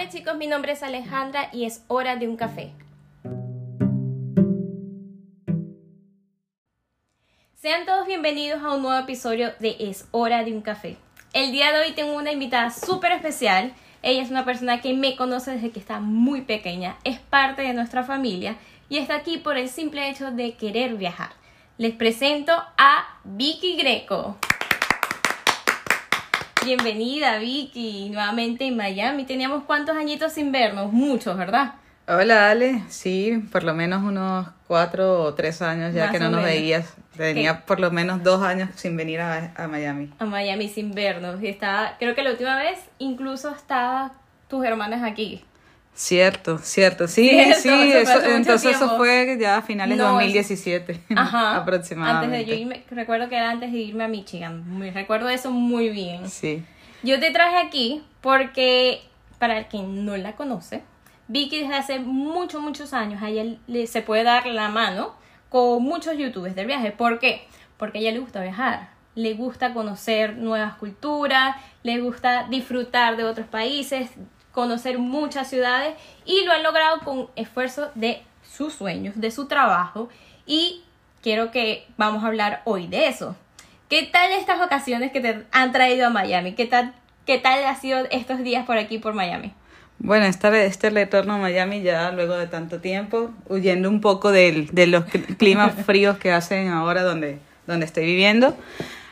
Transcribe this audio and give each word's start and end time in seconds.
Hola 0.00 0.08
chicos, 0.08 0.34
mi 0.38 0.46
nombre 0.46 0.72
es 0.72 0.82
Alejandra 0.82 1.50
y 1.52 1.66
es 1.66 1.84
hora 1.86 2.16
de 2.16 2.26
un 2.26 2.38
café. 2.38 2.72
Sean 7.54 7.84
todos 7.84 8.06
bienvenidos 8.06 8.62
a 8.62 8.72
un 8.72 8.80
nuevo 8.80 8.98
episodio 8.98 9.52
de 9.58 9.76
Es 9.78 10.08
hora 10.10 10.42
de 10.42 10.54
un 10.54 10.62
café. 10.62 10.96
El 11.34 11.52
día 11.52 11.70
de 11.70 11.80
hoy 11.80 11.92
tengo 11.92 12.16
una 12.16 12.32
invitada 12.32 12.70
súper 12.70 13.12
especial. 13.12 13.74
Ella 14.00 14.22
es 14.22 14.30
una 14.30 14.46
persona 14.46 14.80
que 14.80 14.94
me 14.94 15.16
conoce 15.16 15.50
desde 15.50 15.70
que 15.70 15.80
está 15.80 16.00
muy 16.00 16.40
pequeña, 16.40 16.96
es 17.04 17.18
parte 17.18 17.60
de 17.60 17.74
nuestra 17.74 18.02
familia 18.02 18.56
y 18.88 18.96
está 18.96 19.16
aquí 19.16 19.36
por 19.36 19.58
el 19.58 19.68
simple 19.68 20.08
hecho 20.08 20.30
de 20.30 20.54
querer 20.54 20.94
viajar. 20.94 21.32
Les 21.76 21.92
presento 21.92 22.54
a 22.78 23.20
Vicky 23.24 23.76
Greco. 23.76 24.38
Bienvenida, 26.64 27.38
Vicky, 27.38 28.10
nuevamente 28.10 28.66
en 28.66 28.76
Miami. 28.76 29.24
Teníamos 29.24 29.64
cuántos 29.64 29.96
añitos 29.96 30.32
sin 30.34 30.52
vernos, 30.52 30.92
muchos, 30.92 31.36
¿verdad? 31.36 31.72
Hola, 32.06 32.50
Ale. 32.50 32.82
Sí, 32.88 33.42
por 33.50 33.64
lo 33.64 33.72
menos 33.74 34.02
unos 34.02 34.46
cuatro 34.66 35.22
o 35.22 35.34
tres 35.34 35.62
años 35.62 35.94
ya 35.94 36.04
Más 36.04 36.12
que 36.12 36.18
no 36.18 36.26
nos 36.30 36.42
menos. 36.42 36.50
veías. 36.50 36.94
Tenía 37.16 37.64
por 37.64 37.80
lo 37.80 37.90
menos 37.90 38.22
dos 38.22 38.42
años 38.42 38.68
sin 38.74 38.96
venir 38.96 39.20
a, 39.20 39.52
a 39.56 39.68
Miami. 39.68 40.12
A 40.18 40.24
Miami 40.26 40.68
sin 40.68 40.92
vernos. 40.92 41.42
Y 41.42 41.48
estaba, 41.48 41.96
creo 41.98 42.14
que 42.14 42.22
la 42.22 42.30
última 42.32 42.56
vez 42.56 42.78
incluso 42.98 43.50
estaban 43.50 44.12
tus 44.48 44.64
hermanas 44.64 45.02
aquí. 45.02 45.42
Cierto, 46.00 46.56
cierto. 46.60 47.08
Sí, 47.08 47.28
Cierto, 47.28 47.60
sí. 47.60 47.68
eso 47.92 48.22
entonces 48.24 48.74
eso 48.74 48.96
fue 48.96 49.36
ya 49.38 49.58
a 49.58 49.62
finales 49.62 49.98
de 49.98 50.02
No, 50.02 50.12
2017 50.12 50.98
Ajá. 51.14 51.58
aproximadamente. 51.58 52.36
Antes 52.36 52.46
de 52.46 52.50
yo 52.50 52.58
irme, 52.58 52.84
recuerdo 52.90 53.28
que 53.28 53.36
era 53.36 53.50
antes 53.50 53.70
de 53.70 53.76
irme 53.80 54.04
a 54.04 54.08
Michigan. 54.08 54.78
Me 54.78 54.90
recuerdo 54.92 55.28
eso 55.28 55.50
muy 55.50 55.90
bien. 55.90 56.30
Sí. 56.30 56.64
Yo 57.02 57.20
te 57.20 57.30
traje 57.32 57.58
aquí 57.58 58.02
porque, 58.22 59.02
para 59.38 59.58
el 59.58 59.68
que 59.68 59.82
no 59.82 60.16
la 60.16 60.36
conoce, 60.36 60.82
Vicky 61.28 61.60
desde 61.60 61.74
hace 61.74 61.98
muchos, 61.98 62.62
muchos 62.62 62.94
años, 62.94 63.22
a 63.22 63.28
ella 63.28 63.58
le, 63.66 63.86
se 63.86 64.00
puede 64.00 64.24
dar 64.24 64.46
la 64.46 64.70
mano 64.70 65.14
con 65.50 65.82
muchos 65.82 66.16
youtubers 66.16 66.54
del 66.54 66.66
viaje. 66.66 66.92
¿Por 66.92 67.18
qué? 67.18 67.46
Porque 67.76 67.98
a 67.98 68.00
ella 68.00 68.12
le 68.12 68.20
gusta 68.20 68.40
viajar, 68.40 68.88
le 69.14 69.34
gusta 69.34 69.74
conocer 69.74 70.38
nuevas 70.38 70.76
culturas, 70.76 71.56
le 71.82 72.00
gusta 72.00 72.46
disfrutar 72.48 73.18
de 73.18 73.24
otros 73.24 73.46
países, 73.48 74.08
conocer 74.52 74.98
muchas 74.98 75.48
ciudades 75.48 75.94
y 76.24 76.44
lo 76.44 76.52
han 76.52 76.62
logrado 76.62 77.00
con 77.00 77.28
esfuerzo 77.36 77.90
de 77.94 78.22
sus 78.50 78.74
sueños, 78.74 79.14
de 79.20 79.30
su 79.30 79.46
trabajo 79.46 80.08
y 80.46 80.82
quiero 81.22 81.50
que 81.50 81.86
vamos 81.96 82.24
a 82.24 82.28
hablar 82.28 82.62
hoy 82.64 82.86
de 82.86 83.06
eso. 83.08 83.36
¿Qué 83.88 84.04
tal 84.04 84.30
estas 84.32 84.58
vacaciones 84.58 85.12
que 85.12 85.20
te 85.20 85.44
han 85.52 85.72
traído 85.72 86.06
a 86.06 86.10
Miami? 86.10 86.52
¿Qué 86.54 86.66
tal, 86.66 86.94
qué 87.26 87.38
tal 87.38 87.64
ha 87.64 87.74
sido 87.76 88.06
estos 88.10 88.38
días 88.42 88.64
por 88.66 88.76
aquí, 88.78 88.98
por 88.98 89.14
Miami? 89.14 89.52
Bueno, 89.98 90.24
esta, 90.26 90.56
este 90.62 90.88
retorno 90.90 91.34
a 91.34 91.38
Miami 91.38 91.82
ya 91.82 92.10
luego 92.10 92.34
de 92.36 92.46
tanto 92.46 92.80
tiempo, 92.80 93.30
huyendo 93.48 93.88
un 93.88 94.00
poco 94.00 94.30
del- 94.32 94.68
de 94.68 94.86
los 94.86 95.04
cl- 95.04 95.36
climas 95.36 95.74
fríos 95.86 96.16
que 96.18 96.32
hacen 96.32 96.68
ahora 96.68 97.02
donde, 97.02 97.38
donde 97.66 97.84
estoy 97.84 98.06
viviendo, 98.06 98.56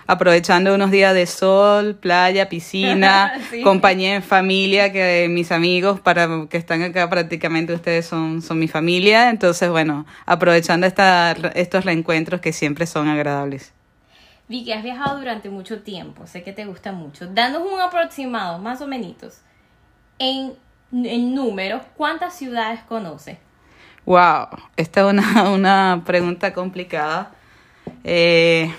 aprovechando 0.09 0.75
unos 0.75 0.91
días 0.91 1.13
de 1.13 1.27
sol, 1.27 1.95
playa, 1.95 2.49
piscina, 2.49 3.35
Sí. 3.51 3.61
compañía 3.63 4.15
en 4.17 4.23
familia, 4.23 4.91
que 4.91 5.29
mis 5.31 5.53
amigos 5.53 6.01
para 6.01 6.47
que 6.49 6.57
están 6.57 6.83
acá 6.83 7.09
prácticamente 7.11 7.75
ustedes 7.75 8.07
son, 8.07 8.41
son 8.41 8.59
mi 8.59 8.69
familia, 8.69 9.29
entonces 9.29 9.69
bueno, 9.69 10.07
aprovechando 10.25 10.87
esta, 10.87 11.33
estos 11.55 11.85
reencuentros 11.85 12.41
que 12.41 12.55
siempre 12.55 12.87
son 12.87 13.07
agradables. 13.09 13.75
Vicky, 14.49 14.73
has 14.73 14.83
viajado 14.83 15.19
durante 15.19 15.51
mucho 15.51 15.83
tiempo, 15.83 16.27
sé 16.27 16.43
que 16.43 16.55
te 16.55 16.65
gusta 16.65 16.91
mucho. 16.91 17.27
Danos 17.27 17.63
un 17.71 17.79
aproximado, 17.79 18.59
más 18.59 18.81
o 18.81 18.87
menos, 18.87 19.43
en, 20.19 20.55
en 20.91 21.35
números, 21.35 21.83
¿cuántas 21.99 22.35
ciudades 22.35 22.81
conoces? 22.89 23.37
Wow, 24.07 24.49
esta 24.79 25.01
es 25.03 25.07
una, 25.07 25.51
una 25.51 26.03
pregunta 26.07 26.55
complicada. 26.55 27.33
Eh, 28.05 28.73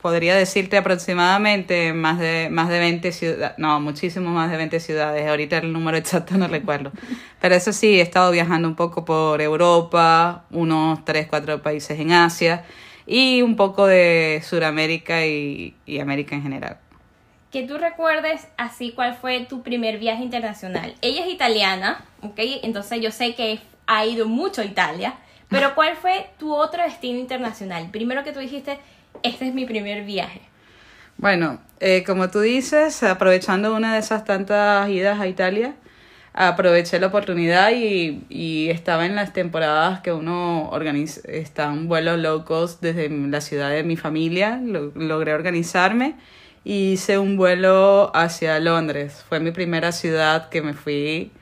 podría 0.00 0.36
decirte 0.36 0.76
aproximadamente 0.76 1.92
más 1.92 2.18
de, 2.18 2.48
más 2.50 2.68
de 2.68 2.78
20 2.78 3.12
ciudades, 3.12 3.58
no, 3.58 3.80
muchísimo 3.80 4.30
más 4.30 4.50
de 4.50 4.56
20 4.56 4.80
ciudades. 4.80 5.28
Ahorita 5.28 5.58
el 5.58 5.72
número 5.72 5.96
exacto 5.96 6.36
no 6.36 6.48
recuerdo. 6.48 6.92
Pero 7.40 7.54
eso 7.54 7.72
sí, 7.72 7.98
he 7.98 8.02
estado 8.02 8.30
viajando 8.30 8.68
un 8.68 8.76
poco 8.76 9.04
por 9.04 9.40
Europa, 9.40 10.44
unos 10.50 11.04
3, 11.04 11.26
4 11.28 11.62
países 11.62 11.98
en 11.98 12.12
Asia 12.12 12.64
y 13.06 13.42
un 13.42 13.56
poco 13.56 13.86
de 13.86 14.42
Sudamérica 14.44 15.26
y, 15.26 15.74
y 15.86 15.98
América 15.98 16.36
en 16.36 16.42
general. 16.42 16.78
Que 17.50 17.62
tú 17.62 17.78
recuerdes 17.78 18.46
así 18.58 18.92
cuál 18.92 19.16
fue 19.16 19.46
tu 19.46 19.62
primer 19.62 19.98
viaje 19.98 20.22
internacional. 20.22 20.94
Ella 21.00 21.24
es 21.24 21.32
italiana, 21.32 22.04
¿ok? 22.20 22.38
Entonces 22.62 23.00
yo 23.00 23.10
sé 23.10 23.34
que 23.34 23.60
ha 23.86 24.04
ido 24.04 24.28
mucho 24.28 24.60
a 24.60 24.66
Italia, 24.66 25.14
pero 25.48 25.74
¿cuál 25.74 25.96
fue 25.96 26.28
tu 26.38 26.54
otro 26.54 26.82
destino 26.82 27.18
internacional? 27.18 27.88
Primero 27.90 28.22
que 28.22 28.32
tú 28.32 28.40
dijiste, 28.40 28.78
este 29.22 29.48
es 29.48 29.54
mi 29.54 29.64
primer 29.66 30.04
viaje. 30.04 30.40
Bueno, 31.16 31.60
eh, 31.80 32.04
como 32.04 32.30
tú 32.30 32.40
dices, 32.40 33.02
aprovechando 33.02 33.74
una 33.74 33.94
de 33.94 33.98
esas 34.00 34.24
tantas 34.24 34.88
idas 34.88 35.18
a 35.20 35.26
Italia, 35.26 35.74
aproveché 36.32 37.00
la 37.00 37.08
oportunidad 37.08 37.72
y, 37.72 38.22
y 38.28 38.70
estaba 38.70 39.04
en 39.06 39.16
las 39.16 39.32
temporadas 39.32 40.00
que 40.00 40.12
uno 40.12 40.68
organiza, 40.70 41.20
está 41.28 41.70
un 41.70 41.88
vuelo 41.88 42.16
low 42.16 42.44
cost 42.44 42.80
desde 42.80 43.08
la 43.08 43.40
ciudad 43.40 43.70
de 43.70 43.82
mi 43.82 43.96
familia, 43.96 44.60
lo- 44.62 44.92
logré 44.94 45.34
organizarme 45.34 46.14
y 46.64 46.92
hice 46.92 47.18
un 47.18 47.36
vuelo 47.36 48.12
hacia 48.14 48.60
Londres. 48.60 49.24
Fue 49.28 49.40
mi 49.40 49.50
primera 49.50 49.90
ciudad 49.90 50.48
que 50.50 50.62
me 50.62 50.74
fui 50.74 51.32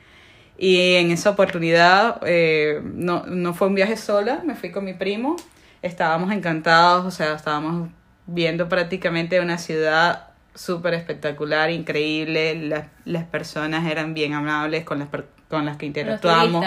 y 0.57 0.95
en 0.95 1.11
esa 1.11 1.29
oportunidad 1.29 2.19
eh, 2.25 2.81
no, 2.83 3.25
no 3.27 3.53
fue 3.53 3.67
un 3.67 3.75
viaje 3.75 3.95
sola, 3.97 4.41
me 4.43 4.55
fui 4.55 4.71
con 4.71 4.85
mi 4.85 4.93
primo. 4.95 5.35
Estábamos 5.81 6.31
encantados, 6.31 7.05
o 7.05 7.11
sea, 7.11 7.33
estábamos 7.33 7.89
viendo 8.25 8.67
prácticamente 8.67 9.39
una 9.39 9.57
ciudad 9.57 10.27
súper 10.53 10.93
espectacular, 10.93 11.69
increíble. 11.71 12.55
Las, 12.55 12.85
las 13.05 13.23
personas 13.25 13.89
eran 13.89 14.13
bien 14.13 14.33
amables 14.33 14.83
con 14.83 14.99
las, 14.99 15.07
con 15.49 15.65
las 15.65 15.77
que 15.77 15.85
interactuamos. 15.85 16.65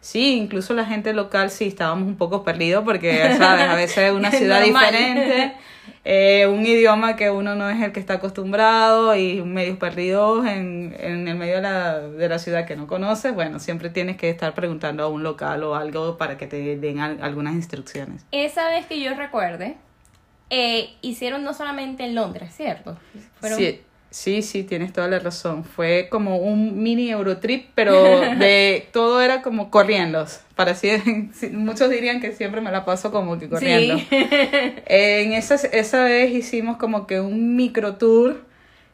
Sí, 0.00 0.36
incluso 0.36 0.74
la 0.74 0.84
gente 0.84 1.12
local 1.12 1.50
sí 1.50 1.66
estábamos 1.66 2.06
un 2.06 2.16
poco 2.16 2.44
perdidos 2.44 2.84
porque, 2.84 3.34
¿sabes? 3.36 3.68
A 3.68 3.74
veces 3.74 3.98
es 4.10 4.12
una 4.12 4.30
ciudad 4.30 4.62
diferente, 4.62 5.54
eh, 6.04 6.46
un 6.46 6.64
idioma 6.66 7.16
que 7.16 7.30
uno 7.30 7.54
no 7.54 7.68
es 7.70 7.80
el 7.82 7.92
que 7.92 8.00
está 8.00 8.14
acostumbrado 8.14 9.14
y 9.16 9.42
medios 9.42 9.78
perdidos 9.78 10.46
en, 10.46 10.94
en 10.98 11.28
el 11.28 11.36
medio 11.36 11.56
de 11.56 11.62
la, 11.62 11.98
de 12.00 12.28
la 12.28 12.38
ciudad 12.38 12.66
que 12.66 12.76
no 12.76 12.86
conoces. 12.86 13.34
Bueno, 13.34 13.58
siempre 13.58 13.90
tienes 13.90 14.16
que 14.16 14.30
estar 14.30 14.54
preguntando 14.54 15.02
a 15.04 15.08
un 15.08 15.22
local 15.22 15.62
o 15.64 15.74
algo 15.74 16.16
para 16.18 16.36
que 16.38 16.46
te 16.46 16.76
den 16.76 17.00
al- 17.00 17.22
algunas 17.22 17.54
instrucciones. 17.54 18.24
Esa 18.32 18.68
vez 18.68 18.86
que 18.86 19.00
yo 19.00 19.14
recuerde, 19.14 19.76
eh, 20.50 20.90
hicieron 21.02 21.44
no 21.44 21.52
solamente 21.54 22.04
en 22.04 22.14
Londres, 22.14 22.54
¿cierto? 22.56 22.96
Fueron- 23.40 23.58
Sí, 23.58 23.82
sí, 24.10 24.42
sí, 24.42 24.64
tienes 24.64 24.92
toda 24.92 25.08
la 25.08 25.18
razón. 25.18 25.64
Fue 25.64 26.08
como 26.10 26.38
un 26.38 26.82
mini 26.82 27.10
Eurotrip, 27.10 27.70
pero 27.74 27.92
de 28.38 28.88
todo 28.92 29.20
era 29.20 29.42
como 29.42 29.70
corriendo. 29.70 30.26
Para 30.54 30.72
así, 30.72 30.90
sí, 31.34 31.50
muchos 31.50 31.90
dirían 31.90 32.20
que 32.20 32.32
siempre 32.32 32.60
me 32.60 32.70
la 32.70 32.84
paso 32.84 33.10
como 33.10 33.38
que 33.38 33.48
corriendo. 33.48 33.98
Sí. 33.98 34.06
En 34.90 35.32
esa, 35.32 35.54
esa 35.54 36.04
vez 36.04 36.32
hicimos 36.32 36.76
como 36.78 37.06
que 37.06 37.20
un 37.20 37.56
micro 37.56 37.96
tour 37.96 38.48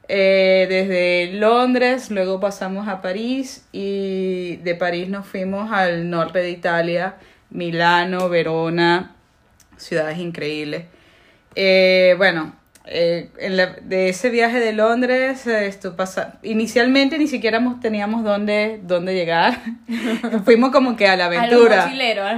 eh, 0.08 0.66
desde 0.68 1.38
Londres, 1.38 2.10
luego 2.10 2.40
pasamos 2.40 2.88
a 2.88 3.00
París 3.00 3.66
y 3.72 4.56
de 4.56 4.74
París 4.74 5.08
nos 5.08 5.26
fuimos 5.26 5.72
al 5.72 6.10
norte 6.10 6.40
de 6.40 6.50
Italia, 6.50 7.16
Milano, 7.50 8.28
Verona, 8.28 9.14
ciudades 9.76 10.18
increíbles. 10.18 10.84
Eh, 11.54 12.14
bueno, 12.18 12.54
eh, 12.86 13.30
en 13.38 13.56
la- 13.56 13.76
de 13.82 14.10
ese 14.10 14.28
viaje 14.30 14.60
de 14.60 14.72
Londres, 14.74 15.46
esto 15.46 15.96
pasa, 15.96 16.38
inicialmente 16.42 17.18
ni 17.18 17.26
siquiera 17.28 17.60
teníamos 17.80 18.24
dónde, 18.24 18.80
dónde 18.82 19.14
llegar. 19.14 19.58
Fuimos 20.44 20.70
como 20.70 20.94
que 20.96 21.06
a 21.08 21.16
la 21.16 21.24
A 21.24 21.26
aventura. 21.28 21.74
a 21.82 21.86
los 21.86 21.86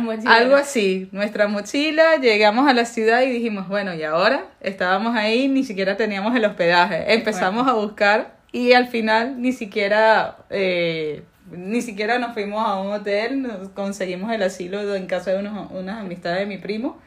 mochileros. 0.05 0.26
Algo 0.26 0.55
así, 0.56 1.09
nuestra 1.12 1.49
mochila, 1.49 2.17
llegamos 2.20 2.69
a 2.69 2.75
la 2.75 2.85
ciudad 2.85 3.23
y 3.23 3.31
dijimos, 3.31 3.69
bueno, 3.69 3.94
¿y 3.94 4.03
ahora? 4.05 4.44
Estábamos 4.61 5.17
ahí, 5.17 5.49
ni 5.49 5.65
siquiera 5.65 5.97
teníamos 5.97 6.35
el 6.37 6.44
hospedaje. 6.44 7.12
Empezamos 7.15 7.67
a 7.69 7.73
buscar 7.73 8.37
y 8.53 8.73
al 8.73 8.87
final 8.87 9.43
ni 9.43 9.53
siquiera, 9.53 10.37
eh, 10.50 11.25
ni 11.50 11.82
siquiera 11.82 12.19
nos 12.19 12.35
fuimos 12.35 12.67
a 12.67 12.76
un 12.81 12.93
hotel, 12.93 13.43
nos 13.43 13.69
conseguimos 13.70 14.32
el 14.32 14.43
asilo 14.43 14.94
en 14.94 15.06
casa 15.06 15.32
de 15.32 15.38
unos, 15.41 15.70
unas 15.73 16.00
amistades 16.00 16.38
de 16.41 16.47
mi 16.47 16.59
primo. 16.59 16.99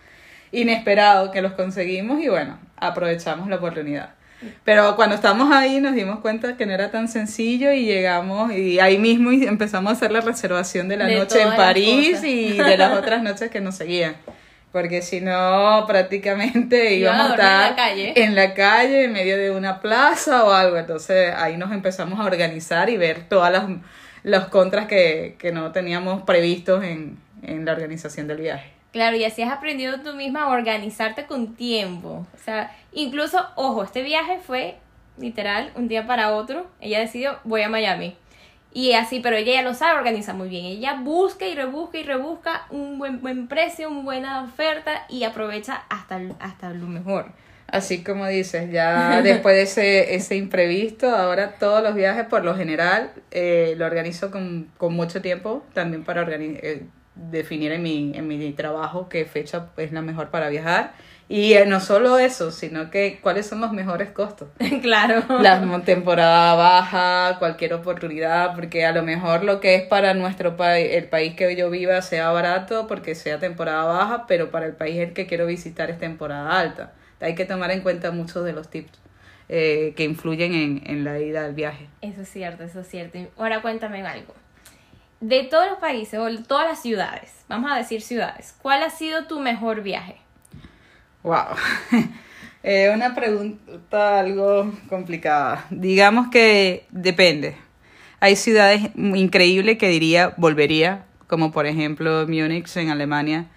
Inesperado 0.52 1.30
que 1.32 1.42
los 1.44 1.52
conseguimos 1.54 2.20
y 2.22 2.28
bueno, 2.28 2.58
aprovechamos 2.82 3.48
la 3.48 3.58
oportunidad. 3.58 4.12
Pero 4.64 4.96
cuando 4.96 5.16
estamos 5.16 5.52
ahí 5.52 5.82
nos 5.82 5.96
dimos 5.96 6.20
cuenta 6.20 6.56
que 6.56 6.66
no 6.66 6.74
era 6.74 6.92
tan 6.92 7.10
sencillo 7.10 7.72
y 7.72 7.86
llegamos 7.86 8.54
y 8.54 8.80
ahí 8.80 8.98
mismo 8.98 9.32
y 9.32 9.46
empezamos 9.46 9.92
a 9.92 9.96
hacer 9.96 10.12
la 10.12 10.22
reservación 10.22 10.88
de 10.88 10.98
la 10.98 11.06
De 11.08 11.18
noche 11.18 11.42
en 11.42 11.56
París 11.56 12.24
y 12.24 12.54
de 12.54 12.78
las 12.78 12.98
otras 12.98 13.22
noches 13.22 13.50
que 13.52 13.60
nos 13.60 13.76
seguían. 13.76 14.16
Porque 14.72 15.02
si 15.02 15.20
no, 15.20 15.84
prácticamente 15.88 16.94
íbamos 16.94 17.32
a 17.32 17.36
dormir 17.36 17.44
en 17.44 17.48
la 17.48 17.70
estar 17.70 17.76
calle. 17.76 18.14
en 18.24 18.36
la 18.36 18.54
calle, 18.54 19.04
en 19.06 19.14
medio 19.14 19.38
de 19.38 19.52
una 19.52 19.82
plaza 19.82 20.46
o 20.46 20.52
algo. 20.52 20.78
Entonces 20.78 21.34
ahí 21.36 21.58
nos 21.58 21.72
empezamos 21.72 22.20
a 22.20 22.24
organizar 22.24 22.90
y 22.90 22.98
ver 22.98 23.24
todas 23.28 23.52
las 23.52 23.64
los 24.24 24.46
contras 24.46 24.88
que, 24.88 25.36
que 25.40 25.52
no 25.52 25.72
teníamos 25.72 26.24
previstos 26.24 26.84
en, 26.84 27.18
en 27.42 27.66
la 27.66 27.72
organización 27.72 28.28
del 28.28 28.38
viaje. 28.38 28.79
Claro, 28.92 29.16
y 29.18 29.24
así 29.24 29.44
has 29.44 29.52
aprendido 29.52 30.00
tú 30.00 30.14
misma 30.14 30.44
a 30.44 30.50
organizarte 30.50 31.26
con 31.26 31.56
tiempo. 31.56 32.26
O 32.34 32.38
sea, 32.44 32.76
incluso, 32.92 33.46
ojo, 33.56 33.84
este 33.84 34.02
viaje 34.02 34.40
fue 34.40 34.78
literal 35.18 35.72
un 35.76 35.88
día 35.88 36.08
para 36.08 36.34
otro. 36.34 36.68
Ella 36.82 37.00
decidió, 37.00 37.40
voy 37.44 37.62
a 37.62 37.70
Miami. 37.70 38.16
Y 38.72 38.94
así, 38.94 39.20
pero 39.20 39.36
ella 39.36 39.54
ya 39.54 39.62
lo 39.62 39.74
sabe 39.74 39.98
organiza 39.98 40.34
muy 40.34 40.50
bien. 40.50 40.66
Ella 40.66 40.96
busca 41.02 41.46
y 41.46 41.56
rebusca 41.56 41.98
y 41.98 42.04
rebusca 42.04 42.66
un 42.70 43.00
buen, 43.00 43.22
buen 43.22 43.48
precio, 43.48 43.90
una 43.90 44.02
buena 44.02 44.44
oferta 44.44 45.06
y 45.10 45.24
aprovecha 45.24 45.84
hasta, 45.90 46.20
hasta 46.40 46.72
lo 46.72 46.88
mejor. 46.88 47.32
Así 47.68 48.04
como 48.04 48.28
dices, 48.28 48.72
ya 48.72 49.22
después 49.24 49.56
de 49.56 49.62
ese, 49.64 50.16
ese 50.16 50.36
imprevisto, 50.36 51.16
ahora 51.16 51.56
todos 51.60 51.84
los 51.84 51.96
viajes 51.96 52.26
por 52.26 52.44
lo 52.44 52.56
general 52.56 53.12
eh, 53.32 53.76
lo 53.78 53.86
organizo 53.86 54.32
con, 54.32 54.72
con 54.78 54.94
mucho 54.94 55.22
tiempo, 55.22 55.64
también 55.74 56.04
para 56.04 56.28
eh, 56.30 56.84
definir 57.32 57.72
en 57.72 57.84
mi, 57.84 58.12
en 58.16 58.28
mi 58.28 58.52
trabajo 58.54 59.10
qué 59.10 59.26
fecha 59.26 59.70
es 59.78 59.92
la 59.92 60.02
mejor 60.02 60.30
para 60.30 60.50
viajar. 60.50 60.94
Y 61.28 61.54
eh, 61.54 61.66
no 61.68 61.80
solo 61.80 62.18
eso, 62.18 62.50
sino 62.52 62.90
que 62.90 63.20
cuáles 63.22 63.46
son 63.46 63.62
los 63.62 63.72
mejores 63.72 64.10
costos. 64.10 64.50
claro. 64.82 65.24
La 65.42 65.62
temporada 65.84 66.56
baja, 66.56 67.38
cualquier 67.38 67.74
oportunidad, 67.74 68.56
porque 68.56 68.86
a 68.86 68.92
lo 68.92 69.04
mejor 69.04 69.44
lo 69.44 69.60
que 69.60 69.76
es 69.76 69.84
para 69.84 70.16
nuestro 70.16 70.58
país, 70.58 70.90
el 70.94 71.06
país 71.06 71.36
que 71.36 71.56
yo 71.56 71.70
viva 71.70 72.02
sea 72.02 72.32
barato 72.32 72.88
porque 72.88 73.14
sea 73.14 73.38
temporada 73.38 73.84
baja, 73.84 74.26
pero 74.28 74.50
para 74.50 74.66
el 74.66 74.74
país 74.74 74.98
el 74.98 75.14
que 75.14 75.28
quiero 75.28 75.46
visitar 75.46 75.92
es 75.92 76.00
temporada 76.00 76.60
alta 76.60 76.94
hay 77.22 77.36
que 77.36 77.46
tomar 77.46 77.72
en 77.72 77.82
cuenta 77.82 78.12
muchos 78.12 78.46
de 78.46 78.54
los 78.54 78.70
tips 78.70 79.00
eh, 79.50 79.94
que 79.96 80.04
influyen 80.04 80.54
en, 80.54 80.82
en 80.86 81.04
la 81.04 81.20
ida 81.20 81.46
al 81.46 81.54
viaje. 81.54 81.88
Eso 82.02 82.22
es 82.22 82.30
cierto, 82.30 82.64
eso 82.64 82.82
es 82.82 82.88
cierto. 82.88 83.20
Ahora 83.38 83.62
cuéntame 83.62 84.06
algo. 84.06 84.34
De 85.22 85.44
todos 85.44 85.70
los 85.70 85.80
países 85.80 86.20
o 86.20 86.28
todas 86.44 86.68
las 86.68 86.82
ciudades, 86.82 87.32
vamos 87.48 87.72
a 87.72 87.76
decir 87.76 88.02
ciudades, 88.02 88.56
¿cuál 88.62 88.84
ha 88.84 88.90
sido 88.90 89.26
tu 89.26 89.40
mejor 89.40 89.82
viaje? 89.82 90.18
Wow. 91.24 91.56
eh, 92.64 92.92
una 92.94 93.14
pregunta 93.14 94.20
algo 94.20 94.72
complicada. 94.88 95.66
Digamos 95.70 96.30
que 96.30 96.86
depende. 96.92 97.58
Hay 98.22 98.36
ciudades 98.36 98.92
increíbles 98.96 99.78
que 99.78 99.90
diría 99.90 100.34
volvería, 100.38 101.06
como 101.28 101.52
por 101.52 101.66
ejemplo 101.66 102.26
Múnich 102.28 102.76
en 102.78 102.90
Alemania 102.90 103.48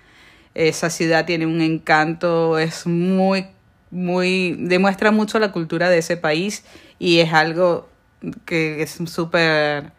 esa 0.55 0.91
ciudad 0.91 1.25
tiene 1.25 1.47
un 1.47 1.61
encanto, 1.61 2.58
es 2.58 2.87
muy, 2.87 3.47
muy, 3.91 4.56
demuestra 4.58 5.11
mucho 5.11 5.38
la 5.38 5.53
cultura 5.53 5.88
de 5.88 5.99
ese 5.99 6.17
país 6.17 6.65
y 6.99 7.20
es 7.20 7.32
algo 7.32 7.88
que 8.44 8.82
es 8.82 8.99
súper, 9.06 9.93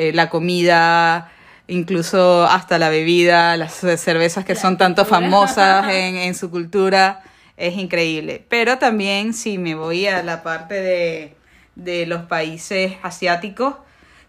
eh, 0.00 0.12
la 0.14 0.30
comida, 0.30 1.30
incluso 1.68 2.44
hasta 2.44 2.78
la 2.78 2.88
bebida, 2.88 3.58
las 3.58 3.74
cervezas 3.74 4.46
que 4.46 4.54
son 4.54 4.78
tanto 4.78 5.04
famosas 5.04 5.88
en, 5.90 6.16
en 6.16 6.34
su 6.34 6.50
cultura, 6.50 7.22
es 7.58 7.76
increíble. 7.76 8.42
Pero 8.48 8.78
también 8.78 9.34
si 9.34 9.58
me 9.58 9.74
voy 9.74 10.06
a 10.06 10.22
la 10.22 10.42
parte 10.42 10.80
de, 10.80 11.34
de 11.74 12.06
los 12.06 12.22
países 12.22 12.94
asiáticos, 13.02 13.74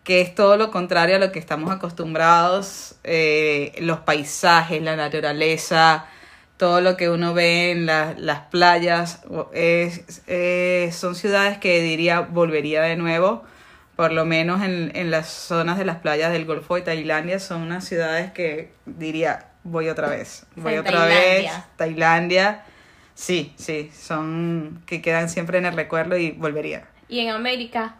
que 0.04 0.20
es 0.20 0.36
todo 0.36 0.58
lo 0.58 0.72
contrario 0.72 1.16
a 1.16 1.20
lo 1.20 1.32
que 1.32 1.40
estamos 1.40 1.72
acostumbrados, 1.72 2.96
eh, 3.06 3.72
los 3.80 4.00
paisajes, 4.00 4.82
la 4.82 4.98
naturaleza, 4.98 6.06
todo 6.58 6.82
lo 6.82 6.98
que 6.98 7.10
uno 7.10 7.34
ve 7.34 7.72
en 7.72 7.86
las 7.86 8.40
playas, 8.52 9.22
es, 9.54 10.04
son 10.94 11.16
ciudades 11.16 11.60
que 11.60 11.82
diría 11.82 12.20
volvería 12.20 12.82
de 12.82 12.98
nuevo, 12.98 13.46
por 13.96 14.12
lo 14.12 14.26
menos 14.26 14.62
en, 14.64 14.92
en 14.96 15.12
las 15.12 15.30
zonas 15.30 15.78
de 15.78 15.86
las 15.86 15.98
playas 15.98 16.32
del 16.32 16.46
Golfo 16.46 16.76
de 16.76 16.82
Tailandia, 16.82 17.40
son 17.40 17.62
unas 17.62 17.86
ciudades 17.86 18.32
que 18.32 18.72
diría 18.86 19.48
voy 19.64 19.90
otra 19.90 20.10
vez, 20.10 20.46
voy 20.56 20.78
otra 20.78 21.06
vez, 21.06 21.52
Tailandia, 21.76 22.64
sí, 23.14 23.54
sí, 23.58 23.92
son 23.98 24.82
que 24.86 25.02
quedan 25.02 25.30
siempre 25.30 25.58
en 25.58 25.66
el 25.66 25.74
recuerdo 25.74 26.18
y 26.18 26.32
volvería. 26.32 26.88
¿Y 27.08 27.20
en 27.20 27.30
América? 27.30 27.96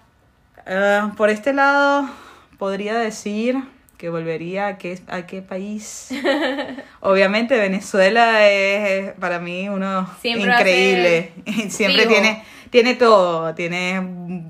Ah, 0.66 1.14
por 1.18 1.30
este 1.30 1.54
lado, 1.54 2.10
podría 2.58 2.96
decir 2.96 3.58
que 3.98 4.10
volvería 4.10 4.68
a 4.68 4.78
qué, 4.78 5.00
a 5.08 5.28
qué 5.28 5.42
país. 5.44 6.10
Obviamente 7.02 7.56
Venezuela 7.58 8.50
es 8.50 9.14
para 9.20 9.40
mí 9.40 9.70
uno 9.70 10.10
increíble. 10.24 11.34
Siempre 11.70 12.08
tiene, 12.08 12.44
tiene 12.72 12.96
todo. 12.96 13.54
Tiene 13.54 14.44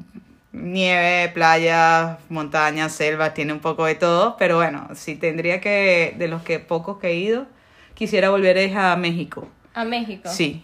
nieve, 0.52 1.32
playas, 1.34 2.18
montañas, 2.30 2.92
selvas, 2.92 3.34
tiene 3.34 3.54
un 3.54 3.60
poco 3.60 3.86
de 3.86 3.96
todo. 3.96 4.36
Pero 4.38 4.58
bueno, 4.58 4.90
si 4.94 5.16
tendría 5.16 5.62
que, 5.62 6.16
de 6.18 6.28
los 6.28 6.42
que 6.44 6.60
pocos 6.60 6.98
que 6.98 7.10
he 7.10 7.16
ido, 7.16 7.46
quisiera 7.94 8.30
volver 8.30 8.76
a 8.78 8.96
México. 8.96 9.48
¿A 9.74 9.86
México? 9.86 10.30
Sí, 10.30 10.64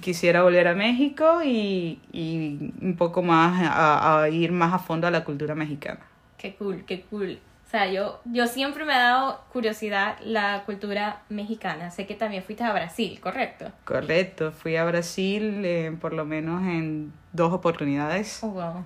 quisiera 0.00 0.42
volver 0.42 0.68
a 0.68 0.74
México 0.74 1.42
y, 1.44 2.00
y 2.12 2.72
un 2.80 2.96
poco 2.96 3.22
más 3.22 3.62
a, 3.62 4.28
ir 4.28 4.52
más 4.52 4.72
a 4.72 4.78
fondo 4.78 5.06
a 5.06 5.10
la 5.10 5.24
cultura 5.24 5.54
mexicana. 5.54 6.00
Qué 6.38 6.54
cool, 6.54 6.84
qué 6.86 7.02
cool. 7.02 7.38
O 7.66 7.68
sea, 7.68 7.90
yo, 7.90 8.20
yo 8.24 8.46
siempre 8.46 8.84
me 8.84 8.92
ha 8.92 8.98
dado 8.98 9.40
curiosidad 9.52 10.18
la 10.22 10.62
cultura 10.64 11.22
mexicana. 11.28 11.90
Sé 11.90 12.06
que 12.06 12.14
también 12.14 12.44
fuiste 12.44 12.62
a 12.62 12.72
Brasil, 12.72 13.18
¿correcto? 13.20 13.72
Correcto, 13.84 14.52
fui 14.52 14.76
a 14.76 14.84
Brasil 14.84 15.62
eh, 15.64 15.96
por 16.00 16.12
lo 16.12 16.24
menos 16.24 16.62
en 16.62 17.12
dos 17.32 17.52
oportunidades. 17.52 18.38
Oh, 18.42 18.50
wow. 18.50 18.84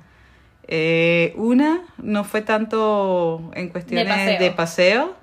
Eh, 0.69 1.33
una 1.37 1.81
no 1.99 2.25
fue 2.25 2.43
tanto 2.43 3.51
en 3.55 3.69
cuestiones 3.71 4.39
de 4.39 4.51
paseo. 4.53 5.17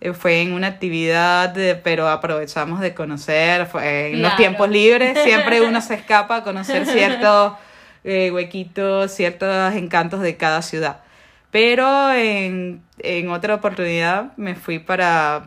eh, 0.00 0.12
fue 0.12 0.42
en 0.42 0.52
una 0.52 0.68
actividad, 0.68 1.54
pero 1.82 2.08
aprovechamos 2.08 2.80
de 2.80 2.94
conocer, 2.94 3.66
en 3.82 4.22
los 4.22 4.36
tiempos 4.36 4.68
libres 4.68 5.18
siempre 5.24 5.60
uno 5.62 5.80
se 5.80 5.94
escapa 6.00 6.36
a 6.36 6.44
conocer 6.44 6.86
ciertos 6.86 7.54
eh, 8.04 8.30
huequitos, 8.30 9.10
ciertos 9.12 9.74
encantos 9.74 10.20
de 10.20 10.36
cada 10.36 10.62
ciudad. 10.62 11.00
Pero 11.50 12.12
en, 12.12 12.82
en 12.98 13.30
otra 13.30 13.54
oportunidad 13.54 14.36
me 14.36 14.54
fui 14.54 14.78
para 14.78 15.46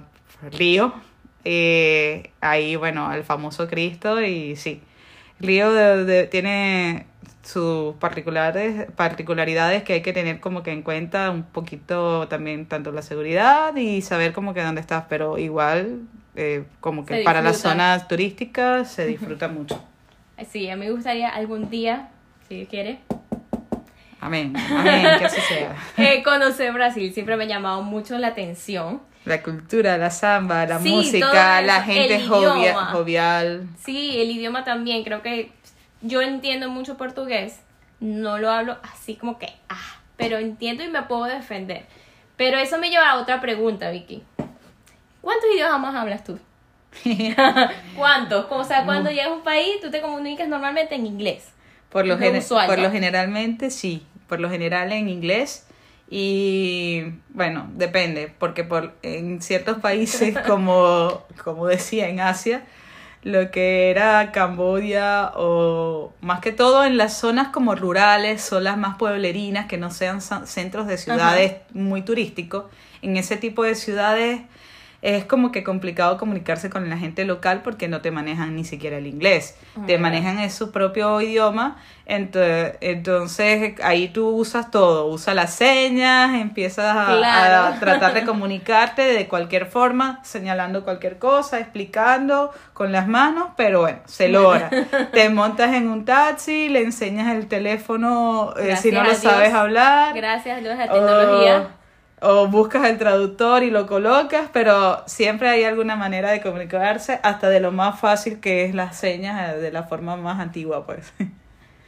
Río, 0.51 0.93
ahí 2.41 2.75
bueno, 2.75 3.13
el 3.13 3.23
famoso 3.23 3.67
Cristo 3.67 4.21
y 4.21 4.55
sí, 4.55 4.81
Río 5.39 5.71
de, 5.71 6.25
tiene 6.25 7.05
sus 7.43 7.95
particulares, 7.95 8.87
particularidades 8.95 9.83
que 9.83 9.93
hay 9.93 10.01
que 10.01 10.13
tener 10.13 10.39
como 10.39 10.63
que 10.63 10.71
en 10.71 10.81
cuenta 10.81 11.31
un 11.31 11.43
poquito 11.43 12.27
también 12.27 12.65
tanto 12.65 12.91
la 12.91 13.01
seguridad 13.01 13.75
y 13.75 14.01
saber 14.01 14.33
como 14.33 14.53
que 14.53 14.61
dónde 14.61 14.81
estás, 14.81 15.05
pero 15.09 15.37
igual 15.37 16.01
eh, 16.35 16.63
como 16.79 17.05
que 17.05 17.23
para 17.23 17.41
las 17.41 17.57
zonas 17.57 18.07
turísticas 18.07 18.91
se 18.91 19.05
disfruta 19.07 19.47
mucho. 19.47 19.83
Sí, 20.49 20.69
a 20.69 20.75
mí 20.75 20.85
me 20.85 20.91
gustaría 20.91 21.29
algún 21.29 21.69
día, 21.69 22.09
si 22.47 22.65
quiere. 22.65 22.99
Amén, 24.21 24.53
amén, 24.69 25.05
que 25.17 25.25
así 25.25 25.41
sea. 25.41 25.75
eh, 25.97 26.23
conocer 26.23 26.73
Brasil 26.73 27.13
siempre 27.13 27.37
me 27.37 27.45
ha 27.45 27.47
llamado 27.47 27.81
mucho 27.81 28.17
la 28.17 28.27
atención. 28.27 29.01
La 29.25 29.43
cultura, 29.43 29.97
la 29.97 30.11
samba, 30.11 30.65
la 30.65 30.79
música, 30.79 31.61
la 31.61 31.83
gente 31.83 32.25
jovial. 32.25 33.67
Sí, 33.77 34.19
el 34.19 34.31
idioma 34.31 34.63
también, 34.63 35.03
creo 35.03 35.21
que 35.21 35.51
yo 36.01 36.21
entiendo 36.21 36.69
mucho 36.69 36.97
portugués, 36.97 37.59
no 37.99 38.37
lo 38.37 38.49
hablo 38.51 38.77
así 38.83 39.15
como 39.15 39.37
que, 39.37 39.47
ah, 39.69 39.99
pero 40.17 40.37
entiendo 40.37 40.83
y 40.83 40.89
me 40.89 41.03
puedo 41.03 41.25
defender. 41.25 41.85
Pero 42.37 42.57
eso 42.57 42.77
me 42.77 42.89
lleva 42.89 43.09
a 43.09 43.19
otra 43.19 43.41
pregunta, 43.41 43.89
Vicky. 43.89 44.23
¿Cuántos 45.21 45.49
idiomas 45.53 45.95
hablas 45.95 46.23
tú? 46.23 46.39
¿Cuántos? 47.95 48.45
O 48.49 48.63
sea, 48.63 48.85
cuando 48.85 49.09
llegas 49.09 49.27
a 49.27 49.33
un 49.33 49.43
país, 49.43 49.81
tú 49.81 49.91
te 49.91 50.01
comunicas 50.01 50.47
normalmente 50.47 50.95
en 50.95 51.05
inglés. 51.05 51.49
Por 51.89 52.05
lo, 52.05 52.17
por 52.17 52.79
lo 52.79 52.91
generalmente 52.91 53.71
sí, 53.71 54.05
por 54.27 54.39
lo 54.39 54.49
general 54.49 54.91
en 54.91 55.09
inglés. 55.09 55.65
Y 56.09 57.03
bueno, 57.29 57.69
depende, 57.73 58.33
porque 58.39 58.63
por, 58.63 58.95
en 59.03 59.41
ciertos 59.41 59.79
países, 59.79 60.37
como, 60.47 61.23
como 61.43 61.67
decía, 61.67 62.09
en 62.09 62.19
Asia, 62.19 62.63
lo 63.23 63.51
que 63.51 63.89
era 63.89 64.31
Camboya 64.31 65.31
o 65.35 66.13
más 66.21 66.39
que 66.39 66.51
todo 66.51 66.85
en 66.85 66.97
las 66.97 67.17
zonas 67.17 67.49
como 67.49 67.75
rurales, 67.75 68.41
zonas 68.41 68.77
más 68.77 68.97
pueblerinas 68.97 69.67
que 69.67 69.77
no 69.77 69.91
sean 69.91 70.21
centros 70.21 70.87
de 70.87 70.97
ciudades 70.97 71.55
muy 71.73 72.01
turísticos. 72.01 72.65
En 73.01 73.17
ese 73.17 73.37
tipo 73.37 73.63
de 73.63 73.75
ciudades 73.75 74.41
es 75.01 75.23
como 75.23 75.51
que 75.51 75.63
complicado 75.63 76.17
comunicarse 76.17 76.69
con 76.69 76.89
la 76.89 76.97
gente 76.97 77.23
local 77.23 77.61
porque 77.63 77.87
no 77.87 78.01
te 78.01 78.11
manejan 78.11 78.55
ni 78.55 78.65
siquiera 78.65 78.97
el 78.97 79.07
inglés, 79.07 79.55
te 79.87 79.97
manejan 79.97 80.39
en 80.39 80.51
su 80.51 80.71
propio 80.71 81.21
idioma, 81.21 81.77
entonces 82.05 83.75
ahí 83.81 84.09
tú 84.09 84.29
usas 84.29 84.71
todo, 84.71 85.05
usas 85.05 85.35
las 85.35 85.53
señas, 85.53 86.33
empiezas 86.35 86.95
a, 86.97 87.77
tratar 87.79 88.13
de 88.13 88.23
comunicarte 88.25 89.03
de 89.03 89.27
cualquier 89.27 89.67
forma, 89.67 90.19
señalando 90.23 90.83
cualquier 90.83 91.17
cosa, 91.17 91.59
explicando 91.59 92.51
con 92.73 92.91
las 92.91 93.07
manos, 93.07 93.49
pero 93.55 93.81
bueno, 93.81 93.99
se 94.05 94.27
logra. 94.27 94.69
te 95.13 95.29
montas 95.29 95.73
en 95.75 95.87
un 95.87 96.03
taxi, 96.03 96.67
le 96.67 96.81
enseñas 96.81 97.33
el 97.33 97.47
teléfono 97.47 98.53
eh, 98.57 98.75
si 98.75 98.91
no 98.91 99.03
lo 99.03 99.15
sabes 99.15 99.53
hablar. 99.53 100.13
Gracias 100.13 100.57
a 100.57 100.61
la 100.61 100.91
tecnología 100.91 101.78
o 102.21 102.47
buscas 102.47 102.85
el 102.89 102.97
traductor 102.97 103.63
y 103.63 103.71
lo 103.71 103.87
colocas, 103.87 104.49
pero 104.53 105.03
siempre 105.07 105.49
hay 105.49 105.63
alguna 105.63 105.95
manera 105.95 106.31
de 106.31 106.41
comunicarse, 106.41 107.19
hasta 107.23 107.49
de 107.49 107.59
lo 107.59 107.71
más 107.71 107.99
fácil 107.99 108.39
que 108.39 108.65
es 108.65 108.75
las 108.75 108.97
señas, 108.97 109.55
eh, 109.55 109.57
de 109.59 109.71
la 109.71 109.83
forma 109.83 110.15
más 110.17 110.39
antigua, 110.39 110.85
pues. 110.85 111.13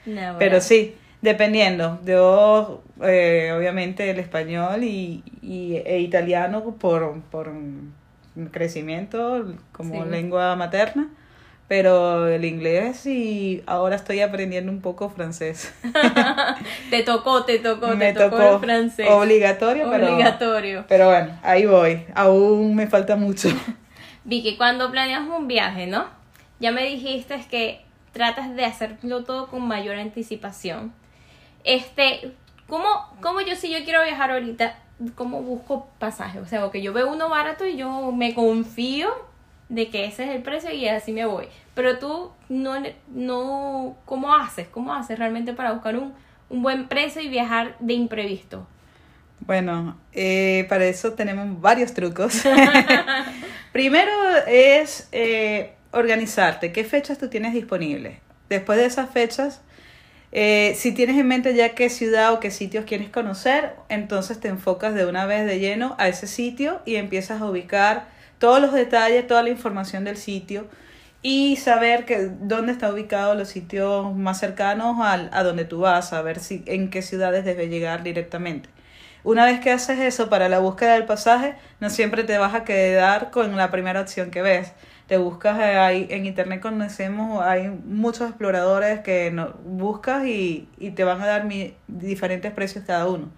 No, 0.05 0.37
Pero 0.37 0.61
sí, 0.61 0.95
dependiendo. 1.21 1.99
Yo, 2.05 2.83
eh, 3.03 3.53
obviamente, 3.57 4.09
el 4.09 4.19
español 4.19 4.83
y, 4.83 5.23
y 5.41 5.77
e 5.85 5.99
italiano 5.99 6.63
por, 6.79 7.21
por 7.31 7.51
crecimiento 8.51 9.45
como 9.71 10.05
Sí. 10.05 10.09
lengua 10.09 10.55
materna, 10.55 11.09
pero 11.71 12.27
el 12.27 12.43
inglés 12.43 13.05
y 13.05 13.63
ahora 13.65 13.95
estoy 13.95 14.19
aprendiendo 14.19 14.69
un 14.69 14.81
poco 14.81 15.09
francés. 15.09 15.73
Te 16.89 17.01
tocó, 17.03 17.45
te 17.45 17.59
tocó, 17.59 17.87
Me 17.95 18.11
te 18.11 18.19
tocó, 18.19 18.35
tocó 18.35 18.55
el 18.55 18.59
francés. 18.59 19.07
obligatorio, 19.09 19.89
pero, 19.89 20.11
Obligatorio. 20.11 20.85
pero 20.89 21.07
bueno, 21.07 21.39
ahí 21.41 21.65
voy. 21.65 22.03
Aún 22.13 22.75
me 22.75 22.87
falta 22.87 23.15
mucho. 23.15 23.47
Vicky, 24.25 24.57
cuando 24.57 24.91
planeas 24.91 25.21
un 25.25 25.47
viaje, 25.47 25.87
¿no? 25.87 26.07
Ya 26.59 26.73
me 26.73 26.83
dijiste 26.83 27.41
que 27.49 27.85
tratas 28.11 28.53
de 28.53 28.65
hacerlo 28.65 29.23
todo 29.23 29.47
con 29.47 29.65
mayor 29.65 29.95
anticipación. 29.95 30.91
Este, 31.63 32.33
¿cómo, 32.67 32.85
cómo 33.21 33.39
yo 33.39 33.55
si 33.55 33.71
yo 33.71 33.81
quiero 33.85 34.03
viajar 34.03 34.31
ahorita, 34.31 34.75
cómo 35.15 35.41
busco 35.41 35.87
pasaje? 35.99 36.41
O 36.41 36.45
sea, 36.45 36.59
porque 36.63 36.81
yo 36.81 36.91
veo 36.91 37.09
uno 37.09 37.29
barato 37.29 37.65
y 37.65 37.77
yo 37.77 38.11
me 38.11 38.33
confío 38.33 39.30
de 39.71 39.89
que 39.89 40.03
ese 40.03 40.25
es 40.25 40.29
el 40.31 40.41
precio 40.41 40.71
y 40.71 40.87
así 40.87 41.13
me 41.13 41.25
voy. 41.25 41.45
Pero 41.73 41.97
tú 41.97 42.31
no, 42.49 42.75
no, 43.07 43.95
¿cómo 44.05 44.35
haces? 44.35 44.67
¿Cómo 44.67 44.93
haces 44.93 45.17
realmente 45.17 45.53
para 45.53 45.71
buscar 45.71 45.95
un, 45.95 46.13
un 46.49 46.61
buen 46.61 46.89
precio 46.89 47.21
y 47.21 47.29
viajar 47.29 47.77
de 47.79 47.93
imprevisto? 47.93 48.67
Bueno, 49.39 49.97
eh, 50.11 50.65
para 50.67 50.85
eso 50.85 51.13
tenemos 51.13 51.61
varios 51.61 51.93
trucos. 51.93 52.43
Primero 53.71 54.11
es 54.45 55.07
eh, 55.13 55.71
organizarte. 55.91 56.73
¿Qué 56.73 56.83
fechas 56.83 57.17
tú 57.17 57.29
tienes 57.29 57.53
disponibles? 57.53 58.17
Después 58.49 58.77
de 58.77 58.85
esas 58.85 59.09
fechas, 59.09 59.61
eh, 60.33 60.73
si 60.75 60.91
tienes 60.91 61.17
en 61.17 61.29
mente 61.29 61.55
ya 61.55 61.69
qué 61.75 61.89
ciudad 61.89 62.33
o 62.33 62.41
qué 62.41 62.51
sitios 62.51 62.83
quieres 62.83 63.09
conocer, 63.09 63.71
entonces 63.87 64.37
te 64.41 64.49
enfocas 64.49 64.93
de 64.95 65.05
una 65.05 65.25
vez 65.25 65.45
de 65.45 65.59
lleno 65.59 65.95
a 65.97 66.09
ese 66.09 66.27
sitio 66.27 66.81
y 66.85 66.97
empiezas 66.97 67.41
a 67.41 67.45
ubicar 67.45 68.19
todos 68.41 68.61
los 68.61 68.73
detalles, 68.73 69.27
toda 69.27 69.43
la 69.43 69.49
información 69.51 70.03
del 70.05 70.17
sitio 70.17 70.67
y 71.23 71.57
saber 71.57 72.05
que 72.05 72.29
dónde 72.41 72.73
están 72.73 72.93
ubicados 72.93 73.37
los 73.37 73.49
sitios 73.49 74.15
más 74.15 74.39
cercanos 74.39 74.97
al, 75.01 75.29
a 75.33 75.43
donde 75.43 75.65
tú 75.65 75.81
vas, 75.81 76.13
a 76.13 76.21
ver 76.23 76.39
si, 76.39 76.63
en 76.67 76.89
qué 76.89 77.01
ciudades 77.03 77.45
debes 77.45 77.69
llegar 77.69 78.03
directamente. 78.03 78.69
Una 79.23 79.45
vez 79.45 79.59
que 79.59 79.71
haces 79.71 79.99
eso 79.99 80.29
para 80.29 80.49
la 80.49 80.59
búsqueda 80.59 80.93
del 80.95 81.05
pasaje, 81.05 81.55
no 81.79 81.89
siempre 81.91 82.23
te 82.23 82.37
vas 82.39 82.55
a 82.55 82.63
quedar 82.63 83.29
con 83.31 83.55
la 83.55 83.69
primera 83.71 84.01
opción 84.01 84.31
que 84.31 84.41
ves. 84.41 84.73
Te 85.07 85.17
buscas 85.17 85.59
eh, 85.59 85.77
ahí, 85.77 86.07
en 86.09 86.25
internet 86.25 86.61
conocemos, 86.61 87.43
hay 87.43 87.69
muchos 87.69 88.29
exploradores 88.29 89.01
que 89.01 89.29
no, 89.31 89.53
buscas 89.65 90.25
y, 90.25 90.69
y 90.79 90.91
te 90.91 91.03
van 91.03 91.21
a 91.21 91.27
dar 91.27 91.45
mi- 91.45 91.75
diferentes 91.87 92.51
precios 92.53 92.83
cada 92.85 93.07
uno. 93.07 93.29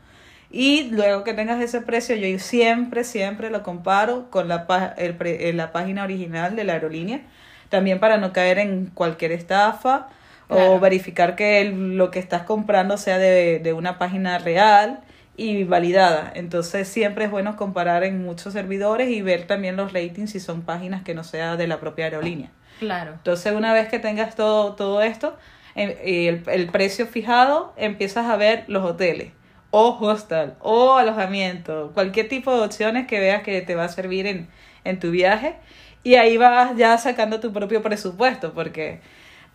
Y 0.54 0.84
luego 0.92 1.24
que 1.24 1.34
tengas 1.34 1.60
ese 1.62 1.82
precio, 1.82 2.16
yo 2.16 2.38
siempre, 2.38 3.04
siempre 3.04 3.50
lo 3.50 3.64
comparo 3.64 4.30
con 4.30 4.48
la, 4.48 4.94
el 4.98 5.16
pre- 5.16 5.50
eh, 5.50 5.54
la 5.54 5.72
página 5.72 6.04
original 6.04 6.56
de 6.56 6.64
la 6.64 6.74
aerolínea, 6.74 7.22
también 7.70 8.00
para 8.00 8.18
no 8.18 8.32
caer 8.34 8.60
en 8.60 8.86
cualquier 8.86 9.32
estafa 9.32 10.08
Claro. 10.48 10.74
o 10.74 10.80
verificar 10.80 11.36
que 11.36 11.62
el- 11.62 11.98
lo 11.98 12.12
que 12.12 12.20
estás 12.20 12.44
comprando 12.44 12.98
sea 12.98 13.18
de, 13.18 13.58
de 13.60 13.74
una 13.74 13.98
página 13.98 14.38
real 14.38 15.00
y 15.36 15.64
validada. 15.64 16.32
Entonces 16.36 16.88
siempre 16.88 17.26
es 17.26 17.32
bueno 17.32 17.56
comparar 17.56 18.04
en 18.04 18.24
muchos 18.24 18.54
servidores 18.54 19.10
y 19.10 19.24
ver 19.24 19.48
también 19.48 19.76
los 19.76 19.92
ratings 19.94 20.32
si 20.32 20.40
son 20.40 20.62
páginas 20.62 21.02
que 21.02 21.16
no 21.16 21.24
sea 21.24 21.56
de 21.56 21.66
la 21.66 21.80
propia 21.80 22.06
aerolínea. 22.06 22.50
Claro. 22.78 23.14
Entonces, 23.14 23.54
una 23.54 23.74
vez 23.74 23.88
que 23.88 23.98
tengas 23.98 24.36
todo, 24.36 24.74
todo 24.76 25.02
esto, 25.02 25.36
em- 25.74 25.96
y 26.06 26.28
el, 26.28 26.44
el 26.46 26.68
precio 26.68 27.08
fijado, 27.08 27.74
empiezas 27.78 28.28
a 28.28 28.36
ver 28.36 28.66
los 28.68 28.84
hoteles, 28.84 29.32
o 29.76 29.98
hostel, 30.00 30.54
o 30.60 30.94
alojamiento, 30.94 31.90
cualquier 31.96 32.30
tipo 32.30 32.56
de 32.56 32.62
opciones 32.64 33.08
que 33.08 33.20
veas 33.20 33.42
que 33.42 33.60
te 33.64 33.74
va 33.74 33.86
a 33.86 33.90
servir 33.90 34.28
en, 34.28 34.48
en 34.84 35.00
tu 35.00 35.10
viaje. 35.10 35.56
Y 36.04 36.14
ahí 36.14 36.38
vas 36.38 36.78
ya 36.78 36.96
sacando 37.00 37.40
tu 37.40 37.52
propio 37.52 37.82
presupuesto, 37.82 38.54
porque 38.54 39.00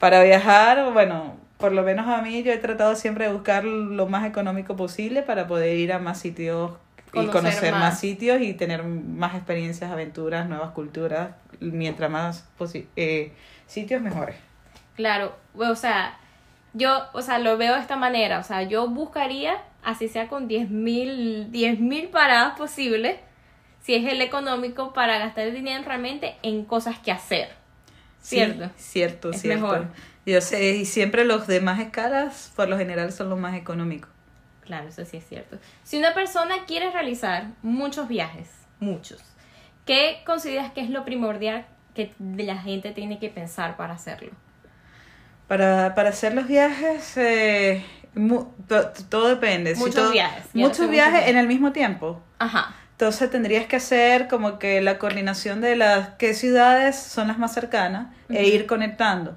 para 0.01 0.21
viajar, 0.25 0.93
bueno, 0.93 1.37
por 1.57 1.71
lo 1.71 1.85
menos 1.85 2.09
a 2.09 2.21
mí 2.21 2.43
yo 2.43 2.53
he 2.53 2.59
tratado 2.59 2.97
siempre 2.97 3.27
de 3.27 3.33
buscar 3.33 3.65
lo 3.65 4.09
más 4.09 4.27
económico 4.27 4.75
posible 4.75 5.23
para 5.23 5.47
poder 5.47 5.77
ir 5.77 5.93
a 5.93 6.01
más 6.01 6.19
sitios 6.19 6.73
y 7.13 7.27
Conocer 7.29 7.71
más. 7.73 7.81
más. 7.81 8.01
sitios 8.01 8.41
y 8.43 8.55
tener 8.55 8.83
más 8.83 9.37
experiencias, 9.37 9.93
aventuras, 9.93 10.49
nuevas 10.49 10.73
culturas, 10.73 11.31
mientras 11.61 12.11
más 12.11 12.49
eh, 12.97 13.33
sitios 13.69 14.03
mejores. 14.03 14.35
Claro, 14.97 15.37
o 15.55 15.77
sea, 15.77 16.19
yo, 16.79 17.03
o 17.13 17.23
sea, 17.23 17.39
lo 17.39 17.59
veo 17.59 17.75
de 17.75 17.81
esta 17.81 17.97
manera, 17.97 18.39
o 18.39 18.43
sea, 18.43 18.63
yo 18.63 18.89
buscaría, 18.89 19.59
así 19.83 20.09
sea 20.09 20.29
con 20.29 20.49
10 20.49 20.71
mil, 20.71 21.51
10 21.51 21.81
mil 21.81 22.09
paradas 22.09 22.57
posibles, 22.57 23.19
si 23.83 23.95
es 23.95 24.11
el 24.11 24.21
económico, 24.21 24.93
para 24.93 25.19
gastar 25.19 25.49
el 25.49 25.55
dinero 25.55 25.83
realmente 25.85 26.37
en 26.43 26.65
cosas 26.65 26.99
que 26.99 27.11
hacer. 27.13 27.51
¿Cierto? 28.21 28.67
Sí, 28.77 28.91
cierto, 28.91 29.31
Es 29.31 29.41
cierto. 29.41 29.63
mejor. 29.63 29.89
Yo 30.27 30.41
sé, 30.41 30.77
y 30.77 30.85
siempre 30.85 31.25
los 31.25 31.47
de 31.47 31.61
más 31.61 31.81
escalas, 31.81 32.53
por 32.55 32.69
lo 32.69 32.77
general, 32.77 33.13
son 33.13 33.31
los 33.31 33.39
más 33.39 33.57
económicos. 33.57 34.11
Claro, 34.63 34.89
eso 34.89 35.05
sí 35.05 35.17
es 35.17 35.27
cierto. 35.27 35.59
Si 35.83 35.97
una 35.99 36.13
persona 36.13 36.67
quiere 36.67 36.91
realizar 36.91 37.47
muchos 37.63 38.09
viajes, 38.09 38.51
muchos, 38.81 39.23
¿qué 39.87 40.21
consideras 40.27 40.73
que 40.73 40.83
es 40.83 40.91
lo 40.91 41.05
primordial 41.05 41.65
que 41.95 42.13
la 42.37 42.59
gente 42.59 42.93
tiene 42.93 43.19
que 43.19 43.31
pensar 43.31 43.77
para 43.79 43.95
hacerlo? 43.95 44.33
Para, 45.49 45.95
para 45.95 46.11
hacer 46.11 46.35
los 46.35 46.47
viajes, 46.47 47.17
eh, 47.17 47.83
mu- 48.15 48.47
to- 48.69 48.91
todo 49.09 49.29
depende. 49.29 49.75
Si 49.75 49.81
Muchos 49.81 49.95
todo- 49.95 50.11
viajes, 50.13 50.45
Muchos 50.55 50.91
viajes 50.91 51.29
en 51.29 51.37
el 51.39 51.47
mismo 51.49 51.73
tiempo. 51.73 52.21
Ajá, 52.39 52.75
Entonces 52.93 53.31
tendrías 53.31 53.67
que 53.67 53.77
hacer 53.77 54.27
como 54.29 54.59
que 54.59 54.81
la 54.81 54.99
coordinación 54.99 55.61
de 55.61 55.77
las 55.77 56.11
qué 56.19 56.35
ciudades 56.35 56.97
son 56.97 57.29
las 57.29 57.39
más 57.39 57.55
cercanas 57.55 58.09
e 58.29 58.47
ir 58.49 58.67
conectando. 58.67 59.37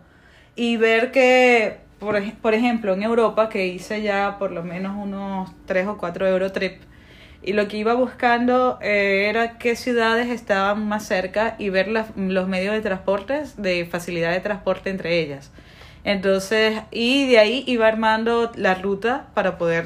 Y 0.55 0.77
ver 0.77 1.11
que, 1.11 1.77
por, 1.99 2.19
por 2.41 2.55
ejemplo, 2.55 2.93
en 2.93 3.03
Europa, 3.03 3.49
que 3.49 3.67
hice 3.67 4.01
ya 4.01 4.37
por 4.39 4.51
lo 4.51 4.63
menos 4.63 4.95
unos 4.97 5.51
3 5.67 5.85
o 5.87 5.97
4 5.99 6.27
Eurotrip, 6.27 6.81
y 7.43 7.53
lo 7.53 7.67
que 7.67 7.77
iba 7.77 7.93
buscando 7.93 8.79
eh, 8.81 9.27
era 9.29 9.57
qué 9.59 9.75
ciudades 9.75 10.27
estaban 10.29 10.87
más 10.87 11.05
cerca 11.05 11.55
y 11.59 11.69
ver 11.69 11.87
las- 11.87 12.07
los 12.17 12.47
medios 12.47 12.73
de 12.73 12.81
transporte, 12.81 13.43
de 13.57 13.85
facilidad 13.85 14.31
de 14.31 14.39
transporte 14.41 14.89
entre 14.89 15.19
ellas. 15.19 15.51
Entonces, 16.03 16.81
y 16.91 17.27
de 17.29 17.39
ahí 17.39 17.63
iba 17.67 17.87
armando 17.87 18.51
la 18.55 18.75
ruta 18.75 19.27
para 19.33 19.57
poder 19.57 19.85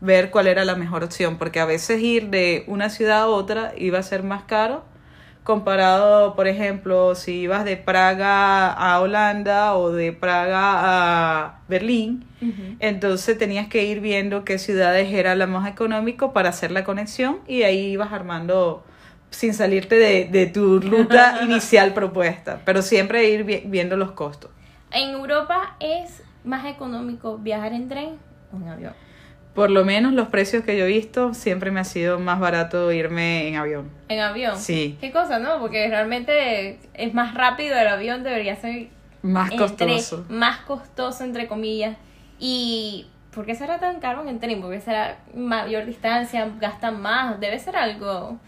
ver 0.00 0.30
cuál 0.30 0.46
era 0.46 0.64
la 0.64 0.74
mejor 0.76 1.04
opción, 1.04 1.38
porque 1.38 1.60
a 1.60 1.64
veces 1.66 2.00
ir 2.02 2.28
de 2.30 2.64
una 2.66 2.90
ciudad 2.90 3.22
a 3.22 3.26
otra 3.26 3.72
iba 3.76 3.98
a 3.98 4.02
ser 4.02 4.22
más 4.22 4.44
caro 4.44 4.84
comparado, 5.44 6.36
por 6.36 6.46
ejemplo, 6.46 7.14
si 7.14 7.40
ibas 7.40 7.64
de 7.64 7.76
Praga 7.78 8.70
a 8.72 9.00
Holanda 9.00 9.76
o 9.76 9.90
de 9.92 10.12
Praga 10.12 10.60
a 11.44 11.60
Berlín, 11.68 12.24
entonces 12.80 13.38
tenías 13.38 13.68
que 13.68 13.84
ir 13.84 14.00
viendo 14.00 14.44
qué 14.44 14.58
ciudades 14.58 15.12
era 15.12 15.34
la 15.36 15.46
más 15.46 15.68
económico 15.70 16.32
para 16.32 16.50
hacer 16.50 16.70
la 16.70 16.84
conexión 16.84 17.38
y 17.48 17.62
ahí 17.62 17.92
ibas 17.92 18.12
armando 18.12 18.84
sin 19.30 19.54
salirte 19.54 19.96
de, 19.96 20.26
de 20.26 20.46
tu 20.46 20.80
ruta 20.80 21.38
inicial 21.42 21.94
propuesta, 21.94 22.60
pero 22.64 22.82
siempre 22.82 23.28
ir 23.30 23.44
vi- 23.44 23.62
viendo 23.66 23.96
los 23.96 24.12
costos. 24.12 24.50
En 24.90 25.10
Europa 25.10 25.76
es 25.80 26.22
más 26.44 26.64
económico 26.66 27.38
viajar 27.38 27.72
en 27.72 27.88
tren 27.88 28.16
o 28.52 28.56
en 28.56 28.68
avión. 28.68 28.92
Por 29.54 29.70
lo 29.70 29.84
menos 29.84 30.12
los 30.12 30.28
precios 30.28 30.62
que 30.64 30.78
yo 30.78 30.84
he 30.84 30.88
visto, 30.88 31.34
siempre 31.34 31.70
me 31.70 31.80
ha 31.80 31.84
sido 31.84 32.18
más 32.20 32.38
barato 32.38 32.92
irme 32.92 33.48
en 33.48 33.56
avión. 33.56 33.90
En 34.08 34.20
avión. 34.20 34.56
Sí. 34.56 34.96
¿Qué 35.00 35.10
cosa, 35.10 35.38
no? 35.40 35.58
Porque 35.58 35.88
realmente 35.88 36.78
es 36.94 37.12
más 37.14 37.34
rápido 37.34 37.76
el 37.76 37.88
avión, 37.88 38.22
debería 38.22 38.54
ser 38.56 38.88
Más 39.22 39.50
entre- 39.50 39.66
costoso. 39.66 40.24
más 40.28 40.58
costoso, 40.60 41.24
entre 41.24 41.48
comillas. 41.48 41.96
¿Y 42.38 43.06
por 43.34 43.46
qué 43.46 43.56
será 43.56 43.80
tan 43.80 43.98
caro 43.98 44.22
en 44.22 44.28
el 44.28 44.38
tren? 44.38 44.60
¿Por 44.60 44.70
qué 44.72 44.80
será 44.80 45.18
mayor 45.34 45.86
distancia? 45.86 46.48
¿Gastan 46.60 47.00
más? 47.02 47.40
Debe 47.40 47.58
ser 47.58 47.76
algo 47.76 48.38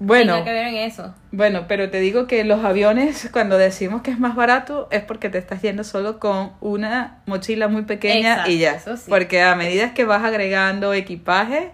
Bueno, 0.00 0.44
que 0.44 0.52
ver 0.52 0.66
en 0.66 0.74
eso. 0.74 1.14
bueno, 1.30 1.64
pero 1.68 1.88
te 1.90 2.00
digo 2.00 2.26
que 2.26 2.44
los 2.44 2.64
aviones, 2.64 3.28
cuando 3.32 3.56
decimos 3.58 4.02
que 4.02 4.10
es 4.10 4.18
más 4.18 4.34
barato, 4.34 4.88
es 4.90 5.02
porque 5.02 5.30
te 5.30 5.38
estás 5.38 5.62
yendo 5.62 5.84
solo 5.84 6.18
con 6.18 6.52
una 6.60 7.22
mochila 7.26 7.68
muy 7.68 7.82
pequeña 7.82 8.32
Exacto, 8.32 8.50
y 8.50 8.58
ya. 8.58 8.78
sí. 8.80 9.08
Porque 9.08 9.42
a 9.42 9.54
medida 9.54 9.94
que 9.94 10.04
vas 10.04 10.24
agregando 10.24 10.92
equipaje, 10.92 11.70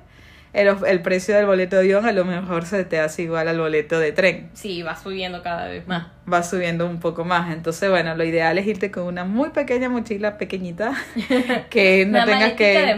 el, 0.53 0.69
el 0.87 1.01
precio 1.03 1.35
del 1.37 1.47
boleto 1.47 1.77
de 1.77 1.83
avión 1.83 2.07
a 2.07 2.13
lo 2.13 2.25
mejor 2.25 2.67
se 2.67 2.85
te 2.85 2.99
hace 3.01 3.23
igual 3.23 3.49
al 3.49 3.59
boleto 3.59 3.99
de 3.99 4.13
tren. 4.13 4.51
Sí, 4.53 4.83
va 4.83 4.97
subiendo 4.97 5.43
cada 5.43 5.67
vez 5.69 5.87
más. 5.87 6.09
Va 6.33 6.43
subiendo 6.43 6.87
un 6.87 7.01
poco 7.01 7.25
más. 7.25 7.53
Entonces, 7.53 7.91
bueno, 7.91 8.15
lo 8.15 8.25
ideal 8.25 8.59
es 8.59 8.67
irte 8.67 8.91
con 8.91 9.05
una 9.05 9.25
muy 9.25 9.51
pequeña 9.51 9.89
mochila, 9.89 10.39
pequeñita, 10.39 10.93
que 11.71 12.07
no 12.07 12.25
tengas 12.25 12.53
que, 12.55 12.97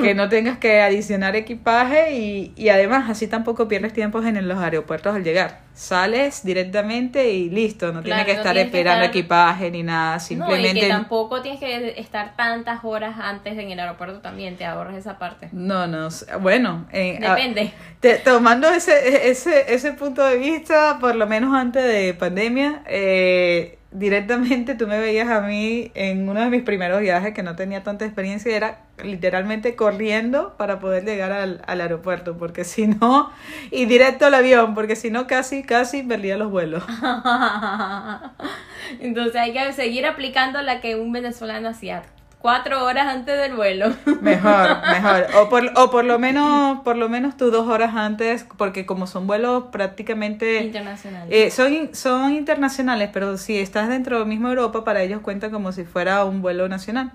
que 0.00 0.14
no 0.14 0.28
tengas 0.28 0.58
que 0.58 0.80
adicionar 0.80 1.36
equipaje 1.36 2.12
y, 2.14 2.52
y 2.56 2.68
además 2.68 3.08
así 3.10 3.26
tampoco 3.26 3.68
pierdes 3.68 3.92
tiempo 3.92 4.22
en 4.22 4.46
los 4.48 4.58
aeropuertos 4.58 5.14
al 5.14 5.24
llegar. 5.24 5.68
Sales 5.72 6.44
directamente 6.44 7.30
y 7.30 7.48
listo, 7.48 7.86
no 7.92 8.02
Claro, 8.02 8.04
tienes 8.04 8.24
que 8.26 8.32
no 8.34 8.38
estar 8.40 8.52
tienes 8.54 8.70
que 8.70 8.78
esperando 8.78 9.04
estar- 9.06 9.16
equipaje 9.16 9.70
ni 9.70 9.82
nada, 9.82 10.10
No, 10.12 10.16
y 10.16 10.20
simplemente... 10.20 10.80
que 10.80 10.88
tampoco 10.88 11.40
tienes 11.40 11.60
que 11.60 11.98
estar 11.98 12.36
tantas 12.36 12.80
horas 12.84 13.14
antes 13.18 13.56
en 13.56 13.70
el 13.70 13.80
aeropuerto 13.80 14.20
también, 14.20 14.56
te 14.56 14.66
ahorras 14.66 14.96
esa 14.96 15.18
parte. 15.18 15.48
No, 15.52 15.86
no, 15.86 16.08
bueno, 16.40 16.86
eh, 16.92 17.18
a- 17.24 17.34
Depende. 17.34 17.72
te- 18.00 18.16
tomando 18.18 18.68
ese, 18.68 19.30
ese, 19.30 19.72
ese 19.72 19.92
punto 19.92 20.22
de 20.26 20.36
vista, 20.36 20.98
por 21.00 21.14
lo 21.14 21.26
menos 21.26 21.54
antes 21.54 21.82
de 21.82 22.12
pandemia, 22.12 22.69
eh, 22.86 23.78
directamente 23.92 24.74
tú 24.74 24.86
me 24.86 24.98
veías 24.98 25.28
a 25.28 25.40
mí 25.40 25.90
en 25.94 26.28
uno 26.28 26.40
de 26.40 26.50
mis 26.50 26.62
primeros 26.62 27.00
viajes 27.00 27.34
que 27.34 27.42
no 27.42 27.56
tenía 27.56 27.82
tanta 27.82 28.04
experiencia 28.04 28.56
era 28.56 28.80
literalmente 29.02 29.74
corriendo 29.74 30.54
para 30.56 30.78
poder 30.78 31.04
llegar 31.04 31.32
al, 31.32 31.62
al 31.66 31.80
aeropuerto, 31.80 32.36
porque 32.36 32.64
si 32.64 32.86
no, 32.86 33.30
y 33.70 33.86
directo 33.86 34.26
al 34.26 34.34
avión, 34.34 34.74
porque 34.74 34.96
si 34.96 35.10
no 35.10 35.26
casi, 35.26 35.62
casi 35.62 36.02
perdía 36.02 36.36
los 36.36 36.50
vuelos. 36.50 36.84
Entonces 39.00 39.36
hay 39.36 39.52
que 39.52 39.72
seguir 39.72 40.06
aplicando 40.06 40.60
la 40.62 40.80
que 40.80 40.96
un 40.96 41.12
venezolano 41.12 41.68
hacía 41.68 42.02
cuatro 42.40 42.84
horas 42.84 43.06
antes 43.06 43.38
del 43.38 43.54
vuelo. 43.54 43.94
Mejor, 44.20 44.78
mejor. 44.90 45.26
O 45.36 45.48
por, 45.48 45.70
o 45.76 45.90
por 45.90 46.04
lo 46.04 46.18
menos, 46.18 46.80
por 46.80 46.96
lo 46.96 47.08
menos 47.08 47.36
tú 47.36 47.50
dos 47.50 47.68
horas 47.68 47.94
antes, 47.94 48.46
porque 48.56 48.86
como 48.86 49.06
son 49.06 49.26
vuelos 49.26 49.64
prácticamente 49.70 50.62
Internacional. 50.62 51.28
Eh, 51.30 51.50
son, 51.50 51.94
son 51.94 52.32
internacionales, 52.32 53.10
pero 53.12 53.36
si 53.36 53.58
estás 53.58 53.88
dentro 53.88 54.18
de 54.18 54.24
misma 54.24 54.48
Europa, 54.48 54.84
para 54.84 55.02
ellos 55.02 55.20
cuenta 55.20 55.50
como 55.50 55.72
si 55.72 55.84
fuera 55.84 56.24
un 56.24 56.42
vuelo 56.42 56.68
nacional. 56.68 57.12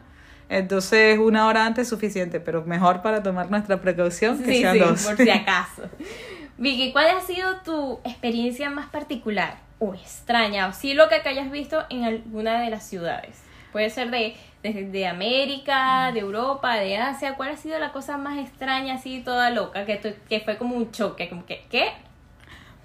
Entonces, 0.48 1.17
una 1.17 1.48
hora 1.48 1.65
antes 1.65 1.84
es 1.84 1.89
suficiente, 1.89 2.39
pero 2.39 2.63
mejor 2.63 3.01
para 3.01 3.24
tomar 3.24 3.50
nuestra 3.50 3.82
precaución 3.82 4.38
que 4.44 4.53
sí, 4.53 4.62
sean 4.62 4.74
sí, 4.74 4.79
dos. 4.79 5.03
por 5.03 5.17
si 5.17 5.29
acaso. 5.32 5.84
Vicky, 6.58 6.91
¿cuál 6.91 7.08
ha 7.10 7.22
sido 7.22 7.58
tu 7.65 8.00
experiencia 8.03 8.70
más 8.70 8.88
particular 8.88 9.58
o 9.79 9.94
extraña? 9.94 10.67
O 10.67 10.74
sí 10.74 10.94
lo 10.94 11.10
que 11.10 11.15
hayas 11.27 11.50
visto 11.51 11.84
en 11.89 12.03
alguna 12.03 12.62
de 12.62 12.70
las 12.70 12.84
ciudades. 12.88 13.45
Puede 13.75 13.89
ser 13.89 14.10
de, 14.10 14.38
de, 14.63 14.86
de 14.86 15.05
América, 15.05 16.10
de 16.13 16.22
Europa, 16.22 16.75
de 16.75 16.96
Asia. 16.96 17.36
¿Cuál 17.36 17.50
ha 17.50 17.58
sido 17.58 17.77
la 17.77 17.91
cosa 17.91 18.17
más 18.17 18.38
extraña, 18.38 18.94
así 18.94 19.20
toda 19.20 19.50
loca? 19.50 19.86
Que, 19.86 19.98
tu- 19.98 20.13
que 20.29 20.39
fue 20.39 20.58
como 20.58 20.77
un 20.77 20.91
choque, 20.91 21.27
como 21.27 21.46
que, 21.46 21.65
¿qué? 21.70 21.89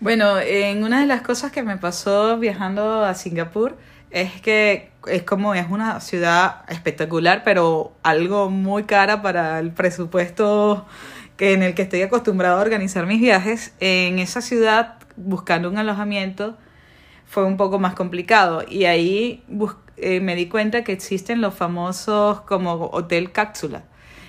Bueno, 0.01 0.41
en 0.41 0.83
una 0.83 0.99
de 0.99 1.07
las 1.07 1.23
cosas 1.23 1.53
que 1.53 1.63
me 1.63 1.77
pasó 1.77 2.39
viajando 2.39 3.05
a 3.05 3.15
Singapur 3.15 3.79
es 4.11 4.41
que 4.41 4.91
es 5.07 5.23
como 5.23 5.55
es 5.55 5.71
una 5.71 6.01
ciudad 6.01 6.63
espectacular, 6.69 7.43
pero 7.45 7.93
algo 8.03 8.51
muy 8.51 8.83
cara 8.83 9.23
para 9.23 9.61
el 9.61 9.71
presupuesto 9.71 10.89
que 11.37 11.53
en 11.53 11.63
el 11.63 11.75
que 11.77 11.83
estoy 11.83 12.03
acostumbrado 12.03 12.59
a 12.59 12.63
organizar 12.63 13.07
mis 13.07 13.21
viajes. 13.21 13.77
En 13.79 14.19
esa 14.19 14.41
ciudad, 14.41 14.97
buscando 15.15 15.71
un 15.71 15.79
alojamiento, 15.79 16.57
fue 17.27 17.45
un 17.45 17.57
poco 17.57 17.79
más 17.79 17.95
complicado 17.95 18.65
y 18.69 18.87
ahí 18.87 19.45
eh, 20.03 20.21
me 20.21 20.35
di 20.37 20.49
cuenta 20.49 20.85
que 20.85 20.93
existen 20.93 21.41
los 21.41 21.55
famosos 21.55 22.41
como 22.43 22.91
hotel 22.93 23.33
cápsula. 23.33 23.85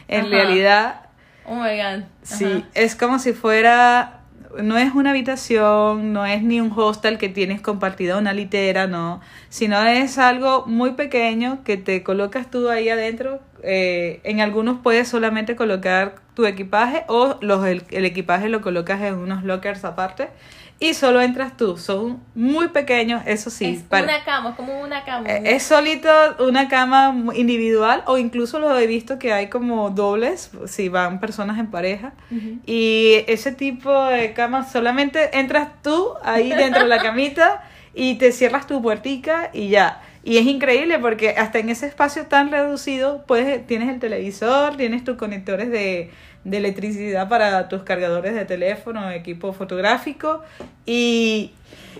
En 0.07 0.25
Ajá. 0.25 0.31
realidad, 0.31 1.01
Oh 1.45 1.55
my 1.55 1.75
god. 1.77 2.03
Sí, 2.23 2.69
Ajá. 2.69 2.71
es 2.75 2.95
como 2.95 3.17
si 3.19 3.33
fuera, 3.33 4.21
no 4.61 4.77
es 4.77 4.93
una 4.93 5.09
habitación, 5.11 6.13
no 6.13 6.25
es 6.25 6.43
ni 6.43 6.61
un 6.61 6.71
hostel 6.75 7.17
que 7.17 7.29
tienes 7.29 7.61
compartida 7.61 8.17
una 8.17 8.33
litera, 8.33 8.85
no, 8.87 9.21
sino 9.49 9.81
es 9.83 10.17
algo 10.19 10.65
muy 10.67 10.91
pequeño 10.91 11.63
que 11.63 11.77
te 11.77 12.03
colocas 12.03 12.49
tú 12.51 12.69
ahí 12.69 12.89
adentro. 12.89 13.39
eh, 13.63 14.21
en 14.23 14.39
algunos 14.41 14.79
puedes 14.81 15.07
solamente 15.07 15.55
colocar 15.55 16.15
tu 16.35 16.45
equipaje 16.45 17.03
o 17.07 17.37
los, 17.41 17.65
el, 17.67 17.83
el 17.91 18.05
equipaje 18.05 18.49
lo 18.49 18.61
colocas 18.61 19.01
en 19.01 19.15
unos 19.15 19.43
lockers 19.43 19.83
aparte 19.85 20.29
y 20.81 20.95
solo 20.95 21.21
entras 21.21 21.55
tú. 21.55 21.77
Son 21.77 22.19
muy 22.35 22.69
pequeños, 22.69 23.21
eso 23.27 23.49
sí. 23.51 23.65
es 23.65 23.83
para- 23.83 24.03
una 24.03 24.23
cama, 24.25 24.49
es 24.49 24.55
como 24.55 24.81
una 24.81 25.05
cama. 25.05 25.29
eh, 25.29 25.41
Es 25.55 25.63
solito 25.63 26.09
una 26.39 26.67
cama 26.67 27.15
individual 27.35 28.03
o 28.07 28.17
incluso 28.17 28.57
lo 28.59 28.77
he 28.77 28.87
visto 28.87 29.19
que 29.19 29.31
hay 29.31 29.47
como 29.47 29.91
dobles 29.91 30.49
si 30.65 30.89
van 30.89 31.19
personas 31.19 31.59
en 31.59 31.67
pareja. 31.71 32.13
Y 32.65 33.23
ese 33.27 33.51
tipo 33.51 34.05
de 34.05 34.33
cama 34.33 34.67
solamente 34.67 35.37
entras 35.39 35.69
tú 35.83 36.09
ahí 36.23 36.49
dentro 36.49 36.81
de 36.83 36.89
la 36.89 36.97
camita 37.01 37.63
y 37.93 38.15
te 38.15 38.31
cierras 38.31 38.65
tu 38.67 38.81
puertica 38.81 39.51
y 39.53 39.69
ya. 39.69 40.01
Y 40.23 40.37
es 40.37 40.45
increíble 40.45 40.99
porque 40.99 41.31
hasta 41.31 41.59
en 41.59 41.69
ese 41.69 41.87
espacio 41.87 42.27
tan 42.27 42.51
reducido 42.51 43.23
puedes, 43.27 43.65
tienes 43.65 43.89
el 43.89 43.99
televisor, 43.99 44.77
tienes 44.77 45.03
tus 45.03 45.17
conectores 45.17 45.69
de, 45.71 46.11
de 46.43 46.57
electricidad 46.57 47.29
para 47.29 47.67
tus 47.67 47.83
cargadores 47.83 48.33
de 48.33 48.45
teléfono, 48.45 49.09
equipo 49.11 49.53
fotográfico 49.53 50.41
y... 50.85 51.51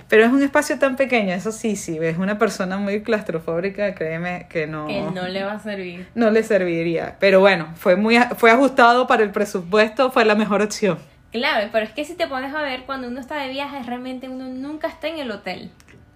Pero 0.07 0.25
es 0.25 0.31
un 0.31 0.41
espacio 0.43 0.77
tan 0.77 0.97
pequeño, 0.97 1.33
eso 1.33 1.51
sí, 1.53 1.75
sí, 1.77 1.97
ves 1.97 2.17
una 2.17 2.37
persona 2.37 2.77
muy 2.77 3.01
claustrofóbica, 3.01 3.93
créeme 3.95 4.47
que 4.49 4.67
no, 4.67 4.87
Que 4.87 5.01
no 5.01 5.27
le 5.27 5.43
va 5.43 5.53
a 5.53 5.59
servir. 5.59 6.07
no 6.15 6.31
le 6.31 6.43
serviría. 6.43 7.15
Pero 7.19 7.39
bueno, 7.39 7.69
fue 7.75 7.95
muy 7.95 8.17
fue 8.35 8.51
ajustado 8.51 9.07
para 9.07 9.23
el 9.23 9.31
presupuesto, 9.31 10.11
fue 10.11 10.25
la 10.25 10.35
mejor 10.35 10.61
opción. 10.61 10.99
Claro, 11.31 11.69
pero 11.71 11.85
es 11.85 11.91
que 11.91 12.03
si 12.03 12.15
te 12.15 12.27
pones 12.27 12.53
a 12.53 12.61
ver, 12.61 12.81
cuando 12.85 13.07
uno 13.07 13.21
está 13.21 13.37
de 13.37 13.49
viaje, 13.49 13.81
realmente 13.83 14.27
uno 14.27 14.49
nunca 14.49 14.89
está 14.89 15.07
en 15.07 15.19
el 15.19 15.31
hotel. 15.31 15.71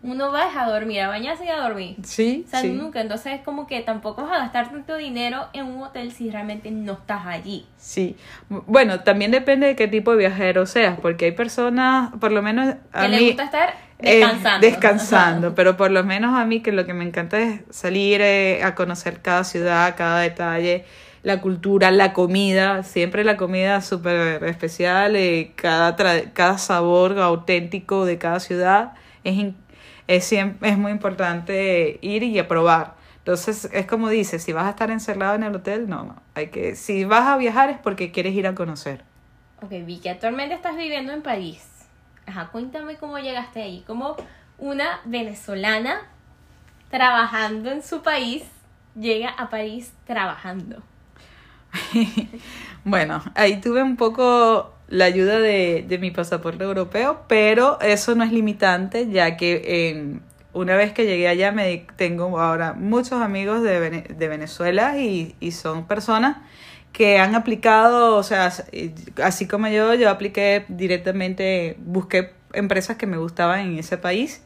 Uno 0.06 0.32
va 0.32 0.44
a 0.62 0.70
dormir, 0.70 1.02
a 1.02 1.08
bañarse 1.08 1.46
y 1.46 1.50
a 1.50 1.58
dormir. 1.58 1.96
Sí, 2.04 2.44
O 2.48 2.50
sea, 2.50 2.62
sí. 2.62 2.70
nunca. 2.70 3.02
Entonces 3.02 3.34
es 3.34 3.42
como 3.42 3.66
que 3.66 3.82
tampoco 3.82 4.22
vas 4.24 4.34
a 4.34 4.38
gastar 4.44 4.70
tanto 4.72 4.96
dinero 4.96 5.48
en 5.54 5.66
un 5.66 5.82
hotel 5.82 6.12
si 6.12 6.30
realmente 6.30 6.70
no 6.72 6.94
estás 6.94 7.26
allí. 7.26 7.66
Sí. 7.78 8.16
Bueno, 8.50 9.00
también 9.02 9.32
depende 9.32 9.68
de 9.68 9.76
qué 9.76 9.88
tipo 9.88 10.12
de 10.12 10.18
viajero 10.18 10.66
seas, 10.68 11.00
porque 11.02 11.26
hay 11.26 11.32
personas, 11.32 12.12
por 12.20 12.32
lo 12.32 12.42
menos 12.42 12.76
a 12.94 13.02
Que 13.04 13.08
mí 13.10 13.16
le 13.18 13.26
gusta 13.28 13.44
estar 13.46 13.74
eh, 14.00 14.20
descansando. 14.20 14.68
descansando, 14.68 15.56
pero 15.56 15.76
por 15.78 15.90
lo 15.92 16.04
menos 16.04 16.36
a 16.40 16.46
mí 16.46 16.62
que 16.62 16.72
lo 16.72 16.86
que 16.86 16.94
me 16.94 17.04
encanta 17.04 17.40
es 17.40 17.62
salir 17.72 18.22
eh, 18.22 18.62
a 18.64 18.76
conocer 18.76 19.22
cada 19.22 19.44
ciudad, 19.44 19.96
cada 19.98 20.20
detalle, 20.20 20.86
la 21.24 21.42
cultura, 21.42 21.90
la 21.90 22.14
comida, 22.14 22.84
siempre 22.84 23.24
la 23.24 23.36
comida 23.38 23.82
súper 23.82 24.44
especial, 24.44 25.16
eh, 25.16 25.54
cada, 25.56 25.96
tra- 25.98 26.32
cada 26.34 26.60
sabor 26.60 27.18
auténtico 27.20 28.06
de 28.06 28.20
cada 28.20 28.40
ciudad 28.40 28.94
es, 29.24 29.34
in- 29.34 29.56
es, 30.08 30.32
es 30.32 30.78
muy 30.78 30.92
importante 30.92 32.00
ir 32.02 32.24
y 32.24 32.40
a 32.40 32.48
probar. 32.48 32.96
Entonces, 33.18 33.70
es 33.74 33.88
como 33.88 34.10
dices, 34.10 34.44
si 34.44 34.54
vas 34.54 34.66
a 34.66 34.70
estar 34.70 34.92
encerrado 34.92 35.36
en 35.36 35.44
el 35.44 35.56
hotel, 35.56 35.90
no, 35.90 36.04
no. 36.04 36.22
Hay 36.36 36.50
que, 36.50 36.76
si 36.76 37.06
vas 37.06 37.28
a 37.28 37.38
viajar 37.38 37.70
es 37.72 37.80
porque 37.80 38.12
quieres 38.12 38.34
ir 38.36 38.46
a 38.46 38.54
conocer. 38.54 39.04
Ok, 39.64 39.72
Vicky, 39.86 40.10
actualmente 40.10 40.54
estás 40.54 40.78
viviendo 40.78 41.12
en 41.12 41.24
París. 41.24 41.66
Ajá, 42.28 42.50
cuéntame 42.52 42.98
cómo 42.98 43.18
llegaste 43.18 43.64
ahí. 43.64 43.84
Como 43.88 44.16
una 44.60 45.02
venezolana 45.06 46.02
trabajando 46.92 47.72
en 47.72 47.82
su 47.82 48.04
país 48.04 48.44
llega 48.96 49.30
a 49.30 49.50
París 49.50 49.94
trabajando. 50.06 50.84
Bueno, 52.88 53.24
ahí 53.34 53.60
tuve 53.62 53.82
un 53.82 53.98
poco 53.98 54.75
la 54.88 55.06
ayuda 55.06 55.40
de, 55.40 55.86
de 55.88 55.98
mi 55.98 56.12
pasaporte 56.12 56.64
europeo, 56.64 57.24
pero 57.28 57.80
eso 57.82 58.16
no 58.16 58.24
es 58.24 58.32
limitante, 58.32 59.10
ya 59.10 59.38
que 59.38 59.62
eh, 59.66 60.20
una 60.54 60.76
vez 60.76 60.94
que 60.94 61.06
llegué 61.06 61.28
allá 61.28 61.52
me 61.52 61.86
tengo 61.96 62.40
ahora 62.40 62.74
muchos 62.74 63.22
amigos 63.22 63.62
de, 63.64 64.02
de 64.02 64.28
Venezuela 64.28 64.98
y, 64.98 65.36
y 65.40 65.52
son 65.52 65.88
personas 65.88 66.38
que 66.94 67.20
han 67.20 67.36
aplicado, 67.36 68.16
o 68.16 68.24
sea, 68.24 68.54
así 69.22 69.48
como 69.48 69.68
yo, 69.68 69.94
yo 69.96 70.10
apliqué 70.10 70.64
directamente, 70.70 71.76
busqué 71.80 72.32
empresas 72.54 72.96
que 72.96 73.06
me 73.06 73.18
gustaban 73.18 73.60
en 73.60 73.80
ese 73.80 73.98
país, 73.98 74.42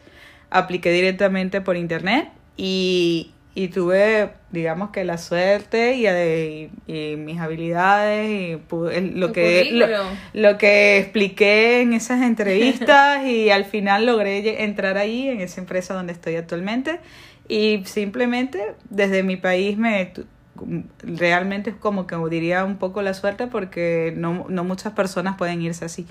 apliqué 0.49 0.91
directamente 0.91 1.61
por 1.61 1.77
internet 1.77 2.29
y, 2.57 3.33
y 3.59 3.67
tuve, 3.67 4.29
digamos 4.51 4.91
que 4.91 5.03
la 5.03 5.17
suerte 5.17 5.95
y, 5.95 6.05
eh, 6.07 6.69
y 6.87 7.15
mis 7.17 7.39
habilidades 7.41 8.29
y 8.29 8.55
pude- 8.55 9.01
lo 9.01 9.33
que 9.33 9.63
lo, 9.79 9.85
lo 10.33 10.57
que 10.57 10.97
expliqué 10.99 11.81
en 11.81 11.91
esas 11.91 12.21
entrevistas 12.21 13.25
y 13.25 13.49
al 13.49 13.65
final 13.65 14.05
logré 14.05 14.63
entrar 14.63 14.97
ahí 14.97 15.27
en 15.27 15.41
esa 15.41 15.59
empresa 15.59 15.93
donde 15.93 16.13
estoy 16.13 16.37
actualmente 16.37 16.99
y 17.49 17.81
simplemente 17.83 18.59
desde 18.89 19.23
mi 19.23 19.35
país 19.35 19.77
me 19.77 20.13
realmente 21.03 21.71
es 21.71 21.75
como 21.75 22.07
que 22.07 22.15
diría 22.29 22.63
un 22.63 22.77
poco 22.77 23.01
la 23.01 23.13
suerte 23.13 23.47
porque 23.47 24.13
no, 24.15 24.45
no 24.47 24.63
muchas 24.63 24.93
personas 24.93 25.35
pueden 25.37 25.61
irse 25.61 25.83
así. 25.83 26.05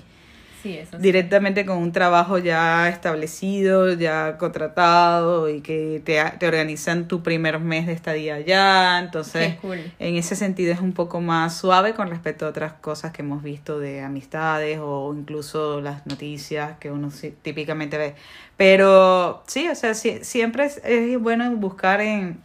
Sí, 0.61 0.77
eso 0.77 0.97
sí. 0.97 1.01
directamente 1.01 1.65
con 1.65 1.77
un 1.77 1.91
trabajo 1.91 2.37
ya 2.37 2.89
establecido, 2.89 3.93
ya 3.93 4.37
contratado 4.37 5.49
y 5.49 5.61
que 5.61 6.01
te, 6.03 6.21
te 6.37 6.47
organizan 6.47 7.07
tu 7.07 7.23
primer 7.23 7.59
mes 7.59 7.87
de 7.87 7.93
estadía 7.93 8.35
allá. 8.35 8.99
Entonces, 8.99 9.55
cool. 9.61 9.79
en 9.99 10.15
ese 10.15 10.35
sentido 10.35 10.73
es 10.73 10.79
un 10.81 10.93
poco 10.93 11.21
más 11.21 11.57
suave 11.57 11.93
con 11.93 12.09
respecto 12.09 12.45
a 12.45 12.49
otras 12.49 12.73
cosas 12.73 13.11
que 13.11 13.21
hemos 13.21 13.41
visto 13.43 13.79
de 13.79 14.01
amistades 14.01 14.79
o 14.81 15.13
incluso 15.17 15.81
las 15.81 16.05
noticias 16.05 16.77
que 16.79 16.91
uno 16.91 17.09
típicamente 17.41 17.97
ve. 17.97 18.15
Pero 18.57 19.43
sí, 19.47 19.69
o 19.69 19.75
sea, 19.75 19.93
sí- 19.93 20.19
siempre 20.23 20.65
es, 20.65 20.81
es 20.83 21.17
bueno 21.19 21.49
buscar 21.55 22.01
en, 22.01 22.39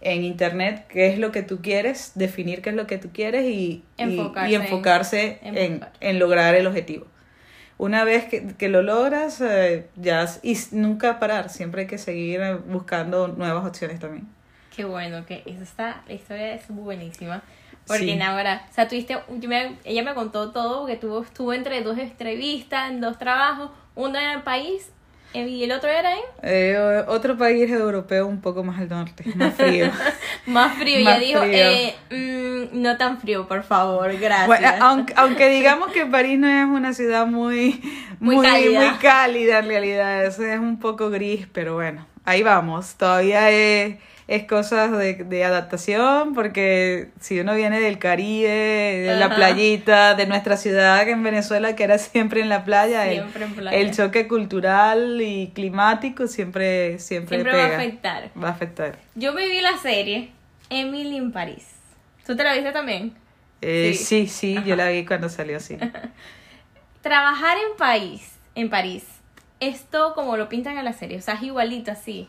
en 0.00 0.24
internet 0.24 0.86
qué 0.88 1.08
es 1.12 1.18
lo 1.18 1.30
que 1.30 1.42
tú 1.44 1.60
quieres, 1.62 2.12
definir 2.16 2.60
qué 2.62 2.70
es 2.70 2.76
lo 2.76 2.86
que 2.88 2.98
tú 2.98 3.10
quieres 3.12 3.44
y, 3.44 3.84
Enfocarse 3.96 4.50
y 4.50 4.54
en- 4.56 4.62
enfocarse 4.62 5.38
en, 5.42 5.56
enfocar. 5.56 5.92
en 6.00 6.18
lograr 6.18 6.54
el 6.56 6.66
objetivo. 6.66 7.06
Una 7.80 8.04
vez 8.04 8.26
que, 8.26 8.46
que 8.58 8.68
lo 8.68 8.82
logras, 8.82 9.40
eh, 9.40 9.88
ya, 9.96 10.26
y 10.42 10.54
nunca 10.72 11.18
parar, 11.18 11.48
siempre 11.48 11.82
hay 11.82 11.86
que 11.86 11.96
seguir 11.96 12.38
eh, 12.42 12.54
buscando 12.56 13.28
nuevas 13.28 13.64
opciones 13.66 13.98
también. 13.98 14.28
Qué 14.76 14.84
bueno, 14.84 15.24
que 15.24 15.42
eso 15.46 15.62
está, 15.62 16.02
la 16.06 16.12
historia 16.12 16.52
es 16.56 16.68
buenísima. 16.68 17.42
Porque 17.86 18.04
Sí. 18.04 18.20
ahora, 18.20 18.66
o 18.70 18.74
sea, 18.74 18.86
tuviste, 18.86 19.16
me- 19.48 19.78
ella 19.84 20.02
me 20.02 20.12
contó 20.12 20.50
todo, 20.50 20.80
porque 20.80 20.96
tuvo, 20.96 21.22
estuvo 21.22 21.54
entre 21.54 21.82
dos 21.82 21.96
entrevistas, 21.96 22.90
en 22.90 23.00
dos 23.00 23.18
trabajos, 23.18 23.70
uno 23.94 24.18
en 24.18 24.28
el 24.28 24.42
país 24.42 24.90
y 25.32 25.62
el 25.64 25.72
otro 25.72 25.88
era 25.88 26.12
en 26.14 26.20
Eh, 26.42 27.04
otro 27.06 27.36
país 27.38 27.70
europeo 27.70 28.26
un 28.26 28.40
poco 28.40 28.64
más 28.64 28.80
al 28.80 28.88
norte, 28.88 29.24
más 29.36 29.54
frío. 29.54 29.90
más 30.46 30.76
frío. 30.76 31.04
Más 31.04 31.18
ella 31.18 31.18
dijo, 31.18 31.40
eh, 31.44 31.94
mm, 32.10 32.80
no 32.82 32.96
tan 32.96 33.20
frío, 33.20 33.46
por 33.46 33.62
favor, 33.62 34.12
gracias. 34.18 34.46
Bueno, 34.46 34.68
aunque, 34.80 35.14
aunque 35.16 35.48
digamos 35.50 35.92
que 35.92 36.06
París 36.06 36.38
no 36.38 36.48
es 36.48 36.64
una 36.66 36.92
ciudad 36.94 37.26
muy, 37.26 37.80
Muy 38.18 38.36
muy, 38.36 38.46
cálida. 38.46 38.80
muy 38.90 38.98
cálida 38.98 39.58
en 39.60 39.66
realidad, 39.68 40.24
es, 40.26 40.38
es 40.38 40.58
un 40.58 40.78
poco 40.80 41.10
gris, 41.10 41.46
pero 41.52 41.74
bueno, 41.74 42.06
ahí 42.24 42.42
vamos. 42.42 42.94
Todavía 42.96 43.50
es, 43.50 43.96
es 44.30 44.44
cosas 44.44 44.96
de, 44.96 45.14
de 45.24 45.44
adaptación, 45.44 46.34
porque 46.34 47.08
si 47.18 47.40
uno 47.40 47.52
viene 47.56 47.80
del 47.80 47.98
Caribe, 47.98 48.48
de 48.48 49.16
la 49.16 49.34
playita, 49.34 50.14
de 50.14 50.26
nuestra 50.26 50.56
ciudad 50.56 51.08
en 51.08 51.24
Venezuela, 51.24 51.74
que 51.74 51.82
era 51.82 51.98
siempre 51.98 52.40
en 52.40 52.48
la 52.48 52.64
playa, 52.64 53.08
el- 53.08 53.14
Siempre 53.18 53.44
en 53.44 53.54
playa. 53.54 53.76
El, 53.76 53.90
choque 53.92 54.28
cultural 54.28 55.20
y 55.20 55.48
climático 55.52 56.28
siempre, 56.28 57.00
siempre, 57.00 57.38
Siempre 57.38 57.56
va 57.58 57.64
a 57.64 57.76
afectar. 57.76 58.30
Va 58.40 58.48
a 58.48 58.52
afectar. 58.52 58.98
Yo 59.16 59.32
me 59.32 59.48
vi 59.48 59.60
la 59.60 59.76
serie 59.78 60.30
Emily 60.70 61.16
en 61.16 61.32
París. 61.32 61.66
¿Tú 62.24 62.36
te 62.36 62.44
la 62.44 62.54
viste 62.54 62.70
también? 62.70 63.14
Eh, 63.62 63.94
Sí. 63.96 64.04
sí, 64.04 64.26
sí, 64.28 64.62
yo 64.64 64.76
la 64.76 64.90
vi 64.90 65.04
cuando 65.04 65.28
salió 65.28 65.56
así. 65.56 65.76
Trabajar 67.02 67.56
en 67.56 67.76
país, 67.76 68.34
en 68.54 68.70
París, 68.70 69.04
esto 69.58 70.12
como 70.14 70.36
lo 70.36 70.48
pintan 70.48 70.78
en 70.78 70.84
la 70.84 70.92
serie, 70.92 71.18
o 71.18 71.20
sea, 71.20 71.34
es 71.34 71.42
igualito 71.42 71.90
así. 71.90 72.28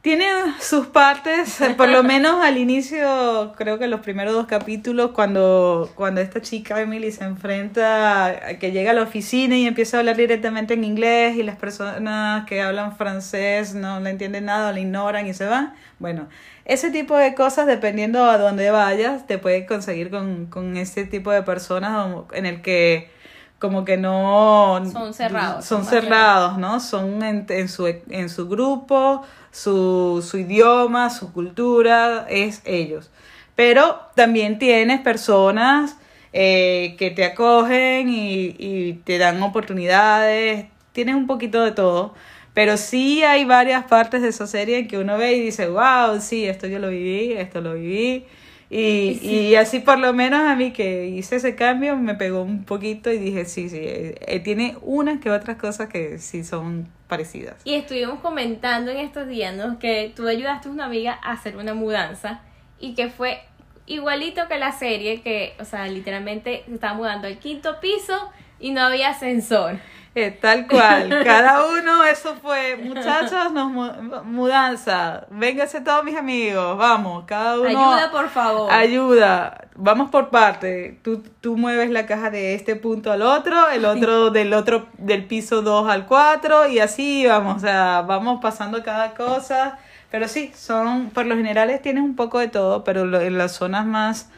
Tiene 0.00 0.26
sus 0.60 0.86
partes, 0.86 1.60
eh, 1.60 1.74
por 1.76 1.88
lo 1.88 2.04
menos 2.04 2.44
al 2.44 2.56
inicio, 2.56 3.52
creo 3.56 3.80
que 3.80 3.88
los 3.88 3.98
primeros 3.98 4.32
dos 4.32 4.46
capítulos, 4.46 5.10
cuando, 5.10 5.90
cuando 5.96 6.20
esta 6.20 6.40
chica 6.40 6.80
Emily 6.80 7.10
se 7.10 7.24
enfrenta 7.24 8.26
a 8.26 8.58
que 8.60 8.70
llega 8.70 8.92
a 8.92 8.94
la 8.94 9.02
oficina 9.02 9.56
y 9.56 9.66
empieza 9.66 9.96
a 9.96 10.00
hablar 10.00 10.16
directamente 10.16 10.74
en 10.74 10.84
inglés 10.84 11.36
y 11.36 11.42
las 11.42 11.56
personas 11.56 12.46
que 12.46 12.62
hablan 12.62 12.96
francés 12.96 13.74
no 13.74 13.98
le 13.98 14.10
entienden 14.10 14.44
nada 14.44 14.70
le 14.70 14.82
ignoran 14.82 15.26
y 15.26 15.34
se 15.34 15.46
van. 15.46 15.74
Bueno, 15.98 16.28
ese 16.64 16.92
tipo 16.92 17.16
de 17.16 17.34
cosas, 17.34 17.66
dependiendo 17.66 18.24
a 18.30 18.38
dónde 18.38 18.70
vayas, 18.70 19.26
te 19.26 19.38
puedes 19.38 19.66
conseguir 19.66 20.10
con, 20.10 20.46
con 20.46 20.76
ese 20.76 21.06
tipo 21.06 21.32
de 21.32 21.42
personas 21.42 22.14
en 22.32 22.46
el 22.46 22.62
que 22.62 23.10
como 23.58 23.84
que 23.84 23.96
no 23.96 24.80
Son 24.92 25.12
cerrados, 25.12 25.64
son 25.64 25.84
cerrados 25.84 26.58
¿no? 26.58 26.78
Son 26.78 27.22
en, 27.24 27.44
en 27.48 27.68
su, 27.68 27.86
en 27.88 28.28
su 28.28 28.48
grupo, 28.48 29.22
su, 29.50 30.24
su 30.28 30.38
idioma, 30.38 31.10
su 31.10 31.32
cultura, 31.32 32.26
es 32.28 32.62
ellos. 32.64 33.10
Pero 33.54 34.00
también 34.14 34.58
tienes 34.58 35.00
personas 35.00 35.96
eh, 36.32 36.94
que 36.98 37.10
te 37.10 37.24
acogen 37.24 38.08
y, 38.08 38.54
y 38.58 38.92
te 39.04 39.18
dan 39.18 39.42
oportunidades, 39.42 40.66
tienes 40.92 41.14
un 41.14 41.26
poquito 41.26 41.62
de 41.62 41.72
todo. 41.72 42.14
Pero 42.54 42.76
sí 42.76 43.22
hay 43.22 43.44
varias 43.44 43.84
partes 43.84 44.22
de 44.22 44.28
esa 44.28 44.46
serie 44.46 44.88
que 44.88 44.98
uno 44.98 45.16
ve 45.16 45.34
y 45.34 45.40
dice, 45.40 45.68
wow, 45.68 46.20
sí, 46.20 46.44
esto 46.46 46.66
yo 46.66 46.78
lo 46.78 46.88
viví, 46.88 47.32
esto 47.32 47.60
lo 47.60 47.74
viví. 47.74 48.26
Y, 48.70 49.18
y 49.22 49.54
así 49.54 49.80
por 49.80 49.98
lo 49.98 50.12
menos 50.12 50.40
a 50.40 50.54
mí 50.54 50.72
que 50.72 51.06
hice 51.06 51.36
ese 51.36 51.54
cambio 51.54 51.96
me 51.96 52.14
pegó 52.14 52.42
un 52.42 52.64
poquito 52.64 53.10
y 53.10 53.16
dije, 53.16 53.46
sí, 53.46 53.70
sí, 53.70 53.78
eh, 53.80 54.14
eh, 54.26 54.40
tiene 54.40 54.76
unas 54.82 55.20
que 55.20 55.30
otras 55.30 55.56
cosas 55.56 55.88
que 55.88 56.18
sí 56.18 56.44
son 56.44 56.86
parecidas. 57.06 57.56
Y 57.64 57.74
estuvimos 57.74 58.20
comentando 58.20 58.90
en 58.90 58.98
estos 58.98 59.26
días, 59.26 59.56
¿no? 59.56 59.78
Que 59.78 60.12
tú 60.14 60.28
ayudaste 60.28 60.68
a 60.68 60.72
una 60.72 60.84
amiga 60.84 61.18
a 61.22 61.32
hacer 61.32 61.56
una 61.56 61.72
mudanza 61.72 62.42
y 62.78 62.94
que 62.94 63.08
fue 63.08 63.40
igualito 63.86 64.46
que 64.48 64.58
la 64.58 64.72
serie, 64.72 65.22
que, 65.22 65.54
o 65.58 65.64
sea, 65.64 65.88
literalmente 65.88 66.62
se 66.66 66.74
estaba 66.74 66.92
mudando 66.92 67.26
al 67.26 67.38
quinto 67.38 67.80
piso 67.80 68.30
y 68.60 68.72
no 68.72 68.82
había 68.82 69.10
ascensor. 69.10 69.78
Eh, 70.14 70.30
tal 70.32 70.66
cual, 70.66 71.20
cada 71.24 71.66
uno, 71.66 72.02
eso 72.04 72.34
fue, 72.42 72.76
muchachos, 72.76 73.52
nos 73.52 73.70
mu- 73.70 74.22
mudanza, 74.24 75.26
vénganse 75.30 75.80
todos 75.80 76.02
mis 76.04 76.16
amigos, 76.16 76.76
vamos, 76.78 77.24
cada 77.26 77.60
uno. 77.60 77.68
Ayuda, 77.68 78.10
por 78.10 78.28
favor. 78.28 78.72
Ayuda, 78.72 79.68
vamos 79.76 80.10
por 80.10 80.30
parte. 80.30 80.98
Tú, 81.04 81.22
tú 81.40 81.56
mueves 81.56 81.90
la 81.90 82.06
caja 82.06 82.30
de 82.30 82.54
este 82.54 82.74
punto 82.74 83.12
al 83.12 83.22
otro, 83.22 83.68
el 83.68 83.84
otro 83.84 84.30
del 84.30 84.54
otro 84.54 84.86
del 84.98 85.24
piso 85.26 85.62
2 85.62 85.88
al 85.88 86.06
4 86.06 86.68
y 86.68 86.80
así 86.80 87.26
vamos, 87.26 87.58
o 87.58 87.60
sea, 87.60 88.02
vamos 88.02 88.40
pasando 88.42 88.82
cada 88.82 89.14
cosa. 89.14 89.78
Pero 90.10 90.26
sí, 90.26 90.50
son, 90.56 91.10
por 91.10 91.26
lo 91.26 91.36
generales 91.36 91.82
tienes 91.82 92.02
un 92.02 92.16
poco 92.16 92.38
de 92.38 92.48
todo, 92.48 92.82
pero 92.82 93.04
lo- 93.04 93.20
en 93.20 93.36
las 93.38 93.52
zonas 93.52 93.84
más 93.84 94.30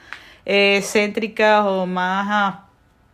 eh, 0.45 0.83
céntricas 0.83 1.65
o 1.65 1.87
más 1.87 2.27
ah, 2.29 2.65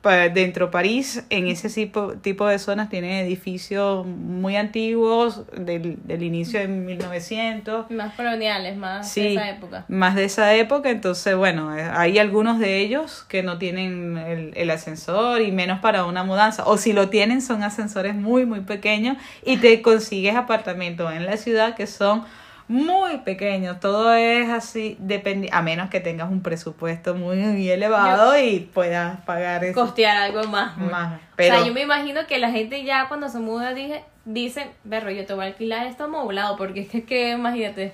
dentro 0.09 0.67
de 0.67 0.73
París, 0.73 1.25
en 1.31 1.47
ese 1.47 1.69
tipo, 1.69 2.13
tipo 2.15 2.47
de 2.47 2.59
zonas 2.59 2.89
tienen 2.89 3.13
edificios 3.25 4.07
muy 4.07 4.57
antiguos 4.57 5.43
del, 5.57 5.99
del 6.05 6.23
inicio 6.23 6.61
de 6.61 6.69
1900 6.69 7.91
Más 7.91 8.15
coloniales, 8.15 8.77
más 8.77 9.15
de 9.15 9.33
esa 9.35 9.51
época. 9.51 9.85
más 9.89 10.15
de 10.15 10.25
esa 10.25 10.55
época, 10.55 10.91
entonces 10.91 11.37
bueno, 11.37 11.71
hay 11.71 12.19
algunos 12.19 12.59
de 12.59 12.79
ellos 12.79 13.25
que 13.29 13.43
no 13.43 13.59
tienen 13.59 14.17
el, 14.19 14.53
el 14.57 14.71
ascensor 14.71 15.43
y 15.43 15.53
menos 15.53 15.81
para 15.81 16.05
una 16.05 16.25
mudanza, 16.25 16.65
o 16.67 16.77
si 16.77 16.93
lo 16.93 17.09
tienen 17.09 17.43
son 17.43 17.63
ascensores 17.63 18.15
muy 18.15 18.47
muy 18.47 18.61
pequeños 18.61 19.17
y 19.45 19.59
te 19.59 19.83
consigues 19.83 20.35
apartamentos 20.37 21.13
en 21.13 21.27
la 21.27 21.37
ciudad 21.37 21.75
que 21.75 21.87
son 21.87 22.25
muy 22.69 23.19
pequeños, 23.19 23.79
todo 23.81 24.13
es 24.15 24.49
así, 24.49 24.97
dependi 24.99 25.49
a 25.53 25.63
menos 25.63 25.89
que 25.91 26.01
tengas 26.01 26.31
un 26.31 26.43
presupuesto 26.43 27.15
muy, 27.15 27.37
muy 27.37 27.69
elevado 27.71 28.37
y 28.39 28.61
puedas 28.61 29.21
pagar 29.21 29.65
eso. 29.65 29.81
Costear 29.81 30.17
algo 30.17 30.43
más. 30.45 30.73
pues. 30.77 30.91
Más, 30.91 31.15
O 31.15 31.19
pero- 31.37 31.57
sea, 31.57 31.67
yo 31.67 31.73
me 31.73 31.83
imagino 31.83 32.27
que 32.27 32.39
la 32.39 32.51
gente 32.51 32.83
ya 32.85 33.07
cuando 33.09 33.29
se 33.29 33.39
muda 33.39 33.73
dije, 33.75 34.03
dice, 34.25 34.67
berro, 34.85 35.11
yo 35.11 35.25
te 35.27 35.35
voy 35.35 35.45
a 35.45 35.49
alquilar 35.49 35.87
esto 35.87 36.05
amoblado, 36.05 36.57
porque 36.57 36.81
es 36.81 36.89
que, 36.89 37.05
que 37.05 37.31
imagínate. 37.33 37.93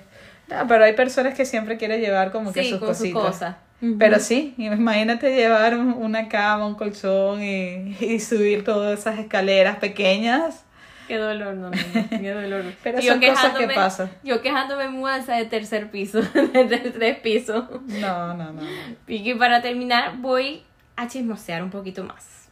No, 0.49 0.67
pero 0.67 0.83
hay 0.85 0.93
personas 0.93 1.35
que 1.35 1.45
siempre 1.45 1.77
quieren 1.77 2.01
llevar 2.01 2.31
como 2.31 2.51
que 2.51 2.63
sus 2.63 2.79
con 2.79 2.89
sus 2.89 2.97
cositas. 2.97 3.21
cosas. 3.23 3.55
Pero 3.99 4.17
sí, 4.19 4.53
imagínate 4.57 5.35
llevar 5.35 5.75
un- 5.77 5.93
una 5.93 6.29
cama, 6.29 6.65
un 6.67 6.75
colchón 6.75 7.43
y, 7.43 7.95
y 7.99 8.19
subir 8.21 8.63
todas 8.63 8.97
esas 8.97 9.19
escaleras 9.19 9.75
pequeñas. 9.77 10.62
Qué 11.07 11.17
dolor, 11.17 11.55
no, 11.55 11.69
no, 11.69 11.75
no, 11.75 12.09
qué 12.09 12.31
dolor. 12.31 12.73
Pero 12.83 12.99
yo 12.99 13.11
son 13.13 13.21
cosas 13.21 13.53
que 13.57 13.67
pasan. 13.67 14.11
Yo 14.23 14.41
quejándome 14.41 14.87
mudanza 14.89 15.35
de 15.35 15.45
tercer 15.45 15.91
piso, 15.91 16.21
de 16.33 16.91
tres 16.93 17.19
pisos. 17.19 17.65
No, 17.87 18.33
no, 18.33 18.51
no. 18.53 18.61
Y 19.07 19.23
que 19.23 19.35
para 19.35 19.61
terminar 19.61 20.17
voy 20.17 20.63
a 20.95 21.07
chismosear 21.07 21.61
un 21.63 21.69
poquito 21.71 22.03
más. 22.03 22.47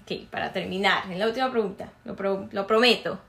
Ok, 0.00 0.28
para 0.30 0.52
terminar, 0.52 1.10
en 1.10 1.18
la 1.18 1.26
última 1.26 1.50
pregunta, 1.50 1.88
lo, 2.04 2.14
pro- 2.14 2.48
lo 2.52 2.66
prometo. 2.66 3.20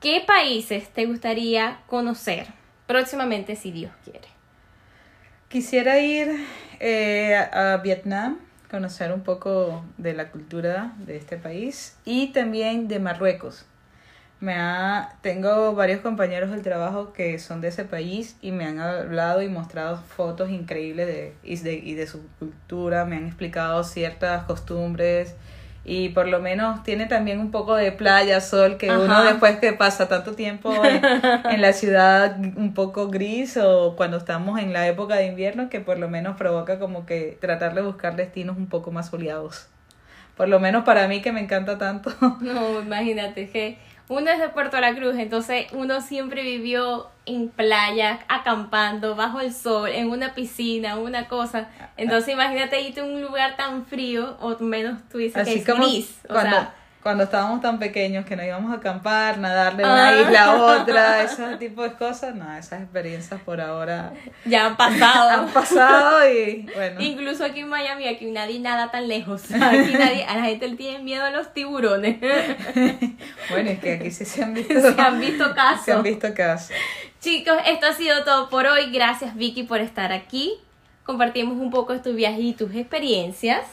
¿Qué 0.00 0.22
países 0.26 0.88
te 0.92 1.06
gustaría 1.06 1.78
conocer 1.86 2.48
próximamente 2.88 3.54
si 3.54 3.70
Dios 3.70 3.92
quiere? 4.04 4.26
Quisiera 5.48 5.98
ir 6.00 6.44
eh, 6.80 7.36
a 7.36 7.76
Vietnam, 7.84 8.38
conocer 8.72 9.12
un 9.12 9.20
poco 9.20 9.84
de 9.98 10.14
la 10.14 10.30
cultura 10.30 10.94
de 11.06 11.16
este 11.16 11.36
país 11.36 11.96
y 12.04 12.32
también 12.32 12.88
de 12.88 12.98
Marruecos. 12.98 13.66
Me 14.40 14.54
ha, 14.54 15.16
tengo 15.20 15.74
varios 15.74 16.00
compañeros 16.00 16.50
del 16.50 16.62
trabajo 16.62 17.12
que 17.12 17.38
son 17.38 17.60
de 17.60 17.68
ese 17.68 17.84
país 17.84 18.36
y 18.40 18.50
me 18.50 18.64
han 18.64 18.80
hablado 18.80 19.42
y 19.42 19.48
mostrado 19.48 19.98
fotos 19.98 20.50
increíbles 20.50 21.06
de, 21.06 21.34
y, 21.44 21.56
de, 21.58 21.74
y 21.74 21.94
de 21.94 22.06
su 22.08 22.26
cultura, 22.40 23.04
me 23.04 23.16
han 23.16 23.26
explicado 23.26 23.84
ciertas 23.84 24.44
costumbres 24.44 25.36
y 25.84 26.10
por 26.10 26.28
lo 26.28 26.40
menos 26.40 26.82
tiene 26.84 27.06
también 27.06 27.40
un 27.40 27.50
poco 27.50 27.74
de 27.74 27.90
playa, 27.90 28.40
sol, 28.40 28.76
que 28.76 28.90
uno 28.90 29.24
después 29.24 29.58
que 29.58 29.72
pasa 29.72 30.08
tanto 30.08 30.34
tiempo 30.34 30.72
en, 30.84 31.02
en 31.50 31.60
la 31.60 31.72
ciudad 31.72 32.36
un 32.38 32.72
poco 32.72 33.08
gris 33.08 33.56
o 33.56 33.96
cuando 33.96 34.16
estamos 34.16 34.60
en 34.60 34.72
la 34.72 34.86
época 34.86 35.16
de 35.16 35.26
invierno 35.26 35.68
que 35.68 35.80
por 35.80 35.98
lo 35.98 36.08
menos 36.08 36.36
provoca 36.36 36.78
como 36.78 37.04
que 37.04 37.36
tratar 37.40 37.74
de 37.74 37.82
buscar 37.82 38.14
destinos 38.14 38.56
un 38.56 38.68
poco 38.68 38.92
más 38.92 39.08
soleados. 39.08 39.66
Por 40.36 40.48
lo 40.48 40.60
menos 40.60 40.84
para 40.84 41.08
mí 41.08 41.20
que 41.20 41.32
me 41.32 41.40
encanta 41.40 41.78
tanto. 41.78 42.12
No, 42.40 42.80
imagínate 42.80 43.50
que 43.50 43.78
uno 44.08 44.30
es 44.30 44.38
de 44.38 44.48
Puerto 44.48 44.80
La 44.80 44.94
Cruz, 44.94 45.16
entonces 45.16 45.66
uno 45.72 46.00
siempre 46.00 46.42
vivió 46.42 47.08
en 47.24 47.48
playa, 47.48 48.20
acampando, 48.28 49.14
bajo 49.14 49.40
el 49.40 49.52
sol, 49.52 49.88
en 49.90 50.10
una 50.10 50.34
piscina, 50.34 50.96
una 50.96 51.28
cosa. 51.28 51.68
Entonces 51.96 52.34
imagínate 52.34 52.80
irte 52.80 53.00
a 53.00 53.04
un 53.04 53.22
lugar 53.22 53.56
tan 53.56 53.86
frío, 53.86 54.36
o 54.40 54.58
menos 54.58 54.98
tú 55.10 55.18
dices 55.18 55.44
que 55.44 55.54
es 55.54 55.66
gris. 55.66 56.18
O 56.24 56.32
cuando, 56.32 56.50
sea, 56.50 56.74
cuando 57.00 57.24
estábamos 57.24 57.60
tan 57.60 57.78
pequeños 57.78 58.24
que 58.24 58.34
nos 58.34 58.44
íbamos 58.44 58.72
a 58.72 58.76
acampar, 58.76 59.38
nadar 59.38 59.76
de 59.76 59.84
una 59.84 60.20
isla 60.20 60.44
a 60.44 60.80
otra, 60.80 61.22
ese 61.24 61.56
tipo 61.58 61.82
de 61.82 61.92
cosas, 61.92 62.34
no, 62.34 62.56
esas 62.56 62.82
experiencias 62.82 63.40
por 63.42 63.60
ahora 63.60 64.12
ya 64.44 64.66
han 64.66 64.76
pasado. 64.76 65.30
han 65.42 65.48
pasado 65.50 66.28
y 66.28 66.68
bueno. 66.74 67.00
Incluso 67.00 67.44
aquí 67.44 67.60
en 67.60 67.68
Miami, 67.68 68.08
aquí 68.08 68.32
nadie 68.32 68.58
nada 68.58 68.90
tan 68.90 69.06
lejos. 69.06 69.44
Aquí 69.44 69.92
nadie, 69.98 70.24
a 70.24 70.34
la 70.34 70.42
gente 70.42 70.66
le 70.66 70.74
tiene 70.74 70.98
miedo 71.04 71.24
a 71.24 71.30
los 71.30 71.52
tiburones. 71.54 72.18
bueno, 73.50 73.70
es 73.70 73.78
que 73.78 73.92
aquí 73.92 74.10
sí 74.10 74.24
se 74.24 74.42
han 74.42 74.54
visto, 74.54 74.74
Se 74.80 75.00
han 75.00 75.20
visto 75.20 75.54
casos. 75.54 75.84
se 75.84 75.92
han 75.92 76.02
visto 76.02 76.34
casos. 76.34 76.72
Chicos, 77.22 77.54
esto 77.68 77.86
ha 77.86 77.92
sido 77.92 78.24
todo 78.24 78.48
por 78.48 78.66
hoy. 78.66 78.90
Gracias 78.90 79.36
Vicky 79.36 79.62
por 79.62 79.78
estar 79.78 80.10
aquí. 80.12 80.54
Compartimos 81.04 81.56
un 81.56 81.70
poco 81.70 81.92
de 81.92 82.00
tu 82.00 82.14
viaje 82.14 82.40
y 82.40 82.52
tus 82.52 82.74
experiencias. 82.74 83.64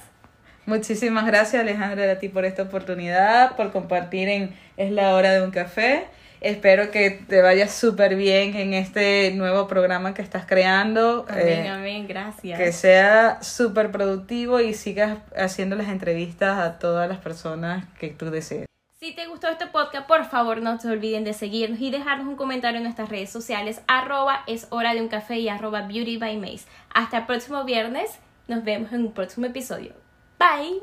Muchísimas 0.68 1.26
gracias 1.26 1.64
Alejandra 1.64 2.12
a 2.12 2.20
ti 2.20 2.30
por 2.30 2.46
esta 2.46 2.62
oportunidad, 2.62 3.56
por 3.56 3.72
compartir 3.72 4.30
en 4.30 4.56
Es 4.78 4.92
la 4.92 5.16
hora 5.16 5.34
de 5.34 5.42
un 5.42 5.50
café. 5.50 6.06
Espero 6.42 6.92
que 6.92 7.10
te 7.10 7.42
vaya 7.42 7.68
súper 7.68 8.16
bien 8.16 8.56
en 8.56 8.76
este 8.76 9.32
nuevo 9.32 9.68
programa 9.68 10.14
que 10.14 10.22
estás 10.22 10.46
creando. 10.46 11.26
Amén, 11.28 11.48
eh, 11.48 11.70
amén, 11.70 12.08
gracias. 12.08 12.60
que 12.60 12.72
sea 12.72 13.42
súper 13.42 13.90
productivo 13.90 14.60
y 14.60 14.76
sigas 14.76 15.18
haciendo 15.36 15.76
las 15.76 15.88
entrevistas 15.88 16.60
a 16.60 16.78
todas 16.78 17.10
las 17.10 17.18
personas 17.18 17.84
que 18.00 18.10
tú 18.10 18.30
desees. 18.30 18.70
Si 19.00 19.14
te 19.14 19.28
gustó 19.28 19.48
este 19.48 19.66
podcast, 19.68 20.06
por 20.10 20.26
favor 20.26 20.62
no 20.62 20.78
se 20.78 20.90
olviden 20.90 21.24
de 21.24 21.32
seguirnos 21.32 21.80
y 21.80 21.90
dejarnos 21.90 22.28
un 22.28 22.36
comentario 22.36 22.80
en 22.80 22.84
nuestras 22.84 23.08
redes 23.08 23.30
sociales, 23.30 23.82
arroba 23.88 24.44
es 24.46 24.68
hora 24.72 24.94
de 24.94 25.02
un 25.02 25.08
café 25.08 25.40
y 25.40 25.48
arroba 25.48 25.84
beauty 25.84 26.18
by 26.18 26.36
Mace. 26.36 26.66
Hasta 26.94 27.20
el 27.20 27.26
próximo 27.26 27.64
viernes, 27.64 28.20
nos 28.50 28.66
vemos 28.66 28.92
en 28.92 29.06
un 29.06 29.14
próximo 29.14 29.46
episodio. 29.46 29.94
Bye. 30.38 30.82